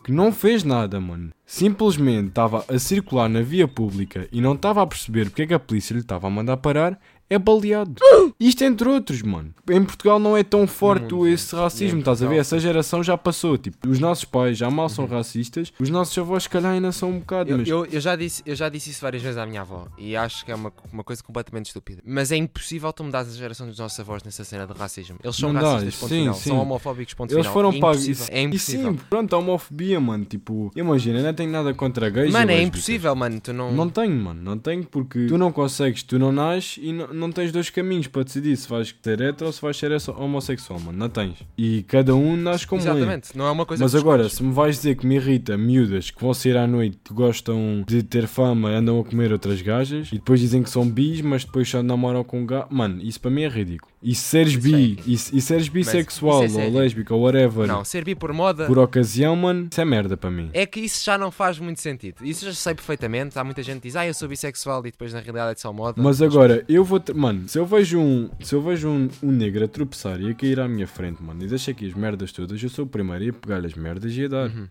que 0.03 0.11
não 0.11 0.31
fez 0.31 0.63
nada, 0.63 0.99
mano, 0.99 1.31
simplesmente 1.51 2.29
estava 2.29 2.63
a 2.65 2.79
circular 2.79 3.27
na 3.27 3.41
via 3.41 3.67
pública 3.67 4.25
e 4.31 4.39
não 4.39 4.53
estava 4.53 4.81
a 4.81 4.87
perceber 4.87 5.25
porque 5.29 5.41
é 5.41 5.47
que 5.47 5.53
a 5.53 5.59
polícia 5.59 5.93
lhe 5.93 5.99
estava 5.99 6.27
a 6.27 6.29
mandar 6.29 6.55
parar, 6.55 6.97
é 7.31 7.39
baleado. 7.39 7.95
Isto 8.37 8.65
entre 8.65 8.89
outros, 8.89 9.21
mano. 9.21 9.55
Em 9.69 9.83
Portugal 9.85 10.19
não 10.19 10.35
é 10.35 10.43
tão 10.43 10.67
forte 10.67 11.13
mundo, 11.13 11.25
esse 11.25 11.55
racismo, 11.55 11.97
em 11.97 11.99
estás 11.99 12.21
a 12.21 12.27
ver? 12.27 12.37
Essa 12.37 12.59
geração 12.59 13.01
já 13.01 13.17
passou. 13.17 13.57
Tipo, 13.57 13.87
os 13.87 13.99
nossos 13.99 14.25
pais 14.25 14.57
já 14.57 14.69
mal 14.69 14.89
são 14.89 15.05
racistas, 15.05 15.71
os 15.79 15.89
nossos 15.89 16.17
avós, 16.17 16.43
se 16.43 16.49
calhar, 16.49 16.73
ainda 16.73 16.91
são 16.91 17.09
um 17.09 17.19
bocado. 17.19 17.49
Eu, 17.49 17.57
mas... 17.59 17.67
eu, 17.69 17.85
eu 17.85 18.01
já 18.01 18.17
disse, 18.17 18.43
eu 18.45 18.53
já 18.53 18.67
disse 18.67 18.89
isso 18.89 19.01
várias 19.01 19.23
vezes 19.23 19.37
à 19.37 19.45
minha 19.45 19.61
avó 19.61 19.87
e 19.97 20.13
acho 20.13 20.43
que 20.43 20.51
é 20.51 20.55
uma, 20.55 20.73
uma 20.91 21.05
coisa 21.05 21.23
completamente 21.23 21.67
estúpida. 21.67 22.01
Mas 22.05 22.33
é 22.33 22.35
impossível 22.35 22.91
tu 22.91 23.01
mudares 23.01 23.33
a 23.33 23.37
geração 23.37 23.65
dos 23.65 23.79
nossos 23.79 23.97
avós 23.97 24.23
nessa 24.23 24.43
cena 24.43 24.67
de 24.67 24.73
racismo. 24.73 25.17
Eles 25.23 25.37
são 25.37 25.53
Não 25.53 25.61
dá, 25.61 25.73
racistas, 25.75 25.95
ponto 26.01 26.09
sim, 26.09 26.19
final. 26.19 26.33
sim. 26.33 26.49
São 26.49 26.59
homofóbicos, 26.59 27.13
ponto 27.13 27.33
Eles 27.33 27.45
final. 27.45 27.53
foram 27.53 27.69
é 27.69 27.79
pagos. 27.79 28.29
É 28.29 28.41
impossível. 28.41 28.91
E 28.91 28.97
sim, 28.97 28.99
pronto, 29.09 29.33
a 29.33 29.39
homofobia, 29.39 30.01
mano. 30.01 30.25
Tipo, 30.25 30.69
imagina, 30.75 31.21
não 31.21 31.33
tenho 31.41 31.51
nada 31.51 31.73
contra 31.73 32.09
gays. 32.09 32.31
Mano, 32.31 32.51
é 32.51 32.61
impossível, 32.61 33.15
mano. 33.15 33.39
Tu 33.41 33.51
não. 33.53 33.71
Não 33.71 33.89
tenho, 33.89 34.15
mano. 34.15 34.41
Não 34.41 34.57
tenho 34.57 34.83
porque 34.83 35.25
tu 35.27 35.37
não 35.37 35.51
consegues, 35.51 36.03
tu 36.03 36.19
não 36.19 36.31
nasces 36.31 36.79
e 36.81 36.93
não, 36.93 37.07
não 37.07 37.31
tens 37.31 37.51
dois 37.51 37.69
caminhos 37.69 38.07
para 38.07 38.23
decidir 38.23 38.55
se 38.55 38.69
vais 38.69 38.93
ser 39.01 39.21
hetero 39.21 39.47
ou 39.47 39.51
se 39.51 39.61
vais 39.61 39.75
ser 39.77 39.91
homossexual, 40.15 40.79
mano. 40.79 40.97
Não 40.97 41.09
tens. 41.09 41.37
E 41.57 41.83
cada 41.83 42.15
um 42.15 42.35
nasce 42.37 42.65
como 42.67 42.81
é. 42.81 42.85
Exatamente, 42.85 43.37
não 43.37 43.45
é 43.47 43.51
uma 43.51 43.65
coisa 43.65 43.83
Mas 43.83 43.95
agora, 43.95 44.23
escolhes. 44.23 44.37
se 44.37 44.43
me 44.43 44.53
vais 44.53 44.75
dizer 44.77 44.95
que 44.95 45.05
me 45.05 45.15
irrita 45.15 45.57
miúdas 45.57 46.11
que 46.11 46.21
vão 46.21 46.33
sair 46.33 46.57
à 46.57 46.67
noite, 46.67 46.97
que 47.03 47.13
gostam 47.13 47.83
de 47.87 48.03
ter 48.03 48.27
fama, 48.27 48.69
andam 48.69 48.99
a 48.99 49.03
comer 49.03 49.31
outras 49.31 49.61
gajas 49.61 50.09
e 50.11 50.15
depois 50.15 50.39
dizem 50.39 50.61
que 50.63 50.69
são 50.69 50.87
bis, 50.87 51.21
mas 51.21 51.43
depois 51.43 51.67
só 51.67 51.81
namoram 51.81 52.23
com 52.23 52.45
gajo. 52.45 52.67
Mano, 52.69 53.01
isso 53.01 53.19
para 53.19 53.31
mim 53.31 53.43
é 53.43 53.47
ridículo. 53.49 53.90
E 54.03 54.15
se 54.15 54.21
seres 54.23 54.55
bi, 54.55 54.97
é- 54.99 55.03
e, 55.09 55.13
e 55.13 55.17
seres 55.41 55.67
bissexual 55.69 56.43
isso 56.45 56.55
é 56.57 56.63
ou 56.63 56.71
sério. 56.71 56.79
lésbica 56.79 57.13
ou 57.13 57.21
whatever, 57.21 57.67
Não, 57.67 57.85
ser 57.85 58.03
bi 58.03 58.15
por 58.15 58.33
moda. 58.33 58.65
por 58.65 58.79
ocasião, 58.79 59.35
mano, 59.35 59.67
isso 59.71 59.79
é 59.79 59.85
merda 59.85 60.17
para 60.17 60.31
mim. 60.31 60.49
É 60.53 60.65
que 60.65 60.79
isso 60.79 61.03
já 61.05 61.17
não 61.17 61.29
faz 61.29 61.59
muito 61.59 61.79
sentido. 61.81 62.25
Isso 62.25 62.43
já 62.45 62.53
sei 62.53 62.73
perfeitamente. 62.73 63.37
Há 63.37 63.43
muita 63.43 63.61
gente 63.61 63.75
que 63.81 63.87
diz, 63.87 63.95
ah, 63.95 64.07
eu 64.07 64.13
sou 64.13 64.27
bissexual 64.27 64.79
e 64.87 64.91
depois 64.91 65.13
na 65.13 65.19
realidade 65.19 65.51
é 65.51 65.61
só 65.61 65.71
moda. 65.71 66.01
Mas 66.01 66.21
agora, 66.21 66.65
eu 66.67 66.83
vou. 66.83 66.99
ter- 66.99 67.13
Mano, 67.13 67.47
se 67.47 67.59
eu 67.59 67.65
vejo 67.65 67.99
um. 67.99 68.29
Se 68.41 68.55
eu 68.55 68.61
vejo 68.61 68.89
um, 68.89 69.07
um 69.21 69.31
negro 69.31 69.63
a 69.63 69.67
tropeçar 69.67 70.19
e 70.19 70.29
a 70.31 70.33
cair 70.33 70.59
à 70.59 70.67
minha 70.67 70.87
frente, 70.87 71.21
mano, 71.21 71.43
e 71.43 71.47
deixa 71.47 71.69
aqui 71.71 71.85
as 71.85 71.93
merdas 71.93 72.31
todas, 72.31 72.61
eu 72.61 72.69
sou 72.69 72.85
o 72.85 72.87
primeiro 72.87 73.29
a 73.29 73.33
pegar 73.33 73.63
as 73.65 73.73
merdas 73.75 74.15
e 74.17 74.25
a 74.25 74.27
dar. 74.27 74.47
Uhum. 74.49 74.67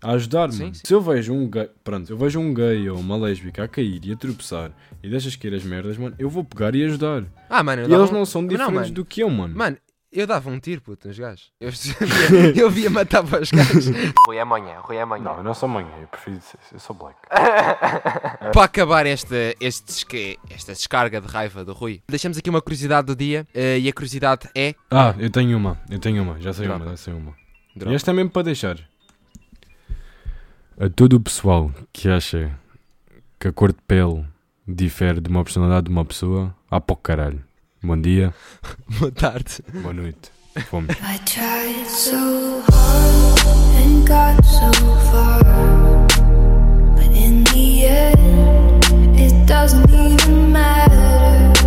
A 0.00 0.12
ajudar, 0.12 0.52
Sim, 0.52 0.62
mano. 0.62 0.74
sim. 0.74 0.80
Se 0.84 0.94
eu 0.94 1.00
vejo 1.00 1.32
um 1.34 1.48
gay. 1.50 1.68
Pronto, 1.82 2.08
eu 2.10 2.16
vejo 2.16 2.38
um 2.38 2.54
gay 2.54 2.88
ou 2.88 2.98
uma 2.98 3.16
lésbica 3.16 3.64
a 3.64 3.68
cair 3.68 4.00
e 4.04 4.12
a 4.12 4.16
tropeçar 4.16 4.70
e 5.02 5.08
deixas 5.10 5.34
cair 5.36 5.54
as 5.54 5.64
merdas, 5.64 5.96
mano, 5.98 6.14
eu 6.18 6.30
vou 6.30 6.44
pegar 6.44 6.74
e 6.74 6.84
ajudar. 6.84 7.24
Ah, 7.50 7.62
mano, 7.62 7.82
E 7.82 7.92
eles 7.92 8.10
um- 8.10 8.12
não 8.14 8.24
são 8.24 8.42
Não, 8.42 8.48
diferentes 8.48 8.74
mano. 8.74 8.92
do 8.94 9.04
que 9.04 9.22
eu, 9.22 9.28
mano. 9.30 9.56
Mano, 9.56 9.76
eu 10.12 10.26
dava 10.26 10.48
um 10.50 10.58
tiro, 10.60 10.80
puto, 10.80 11.08
nos 11.08 11.18
gajos. 11.18 11.50
Eu, 11.60 11.70
via, 11.72 11.94
eu 12.62 12.70
via 12.70 12.88
matar 12.88 13.22
para 13.24 13.42
os 13.42 13.50
gajos. 13.50 13.86
Rui 14.26 14.36
é 14.36 14.40
amanhã, 14.40 14.78
Rui 14.82 14.96
é 14.96 15.02
amanhã. 15.02 15.24
Não, 15.24 15.36
eu 15.38 15.42
não 15.44 15.52
sou 15.54 15.68
manhã, 15.68 15.90
eu 16.00 16.06
prefiro 16.06 16.40
ser, 16.42 16.58
eu 16.72 16.78
sou 16.78 16.94
black. 16.94 17.16
Para 18.52 18.64
acabar 18.64 19.04
esta, 19.04 19.34
este, 19.60 20.38
esta 20.50 20.72
descarga 20.72 21.20
de 21.20 21.26
raiva 21.26 21.64
do 21.64 21.72
Rui, 21.72 22.02
deixamos 22.08 22.38
aqui 22.38 22.48
uma 22.48 22.62
curiosidade 22.62 23.06
do 23.06 23.16
dia. 23.16 23.46
eh, 23.54 23.78
e 23.80 23.88
a 23.88 23.92
curiosidade 23.92 24.48
é. 24.54 24.74
Ah, 24.90 25.14
eu 25.18 25.28
tenho 25.30 25.56
uma, 25.58 25.78
eu 25.90 25.98
tenho 25.98 26.22
uma, 26.22 26.40
já 26.40 26.52
sei 26.52 26.66
Dropa. 26.66 26.84
uma, 26.84 26.90
já 26.92 26.96
sei 26.96 27.12
uma. 27.14 27.34
Dropa. 27.76 27.92
E 27.92 27.94
esta 27.96 28.10
é 28.10 28.14
mesmo 28.14 28.30
para 28.30 28.42
deixar 28.42 28.76
a 30.80 30.88
todo 30.88 31.14
o 31.14 31.20
pessoal 31.20 31.72
que 31.92 32.08
acha 32.08 32.56
que 33.38 33.48
a 33.48 33.52
cor 33.52 33.72
de 33.72 33.78
pele 33.86 34.24
difere 34.66 35.20
de 35.20 35.28
uma 35.28 35.42
personalidade 35.42 35.86
de 35.86 35.90
uma 35.90 36.04
pessoa, 36.04 36.54
há 36.70 36.80
pouco 36.80 37.02
caralho. 37.02 37.42
Bom 37.82 38.00
dia. 38.00 38.32
Boa 38.98 39.10
tarde. 39.10 39.62
Boa 39.72 39.92
noite. 39.92 40.30
Fomos. 40.66 40.90
I 40.90 41.18
tried 41.24 41.86
so 41.86 42.62
hard 42.70 43.38
and 43.76 44.06
got 44.06 44.44
so 44.44 44.70
far. 45.10 45.40
But 46.96 47.16
in 47.16 47.44
the 47.44 47.86
end, 47.86 49.18
it 49.18 49.46
doesn't 49.46 49.88
even 49.90 50.52
matter. 50.52 51.57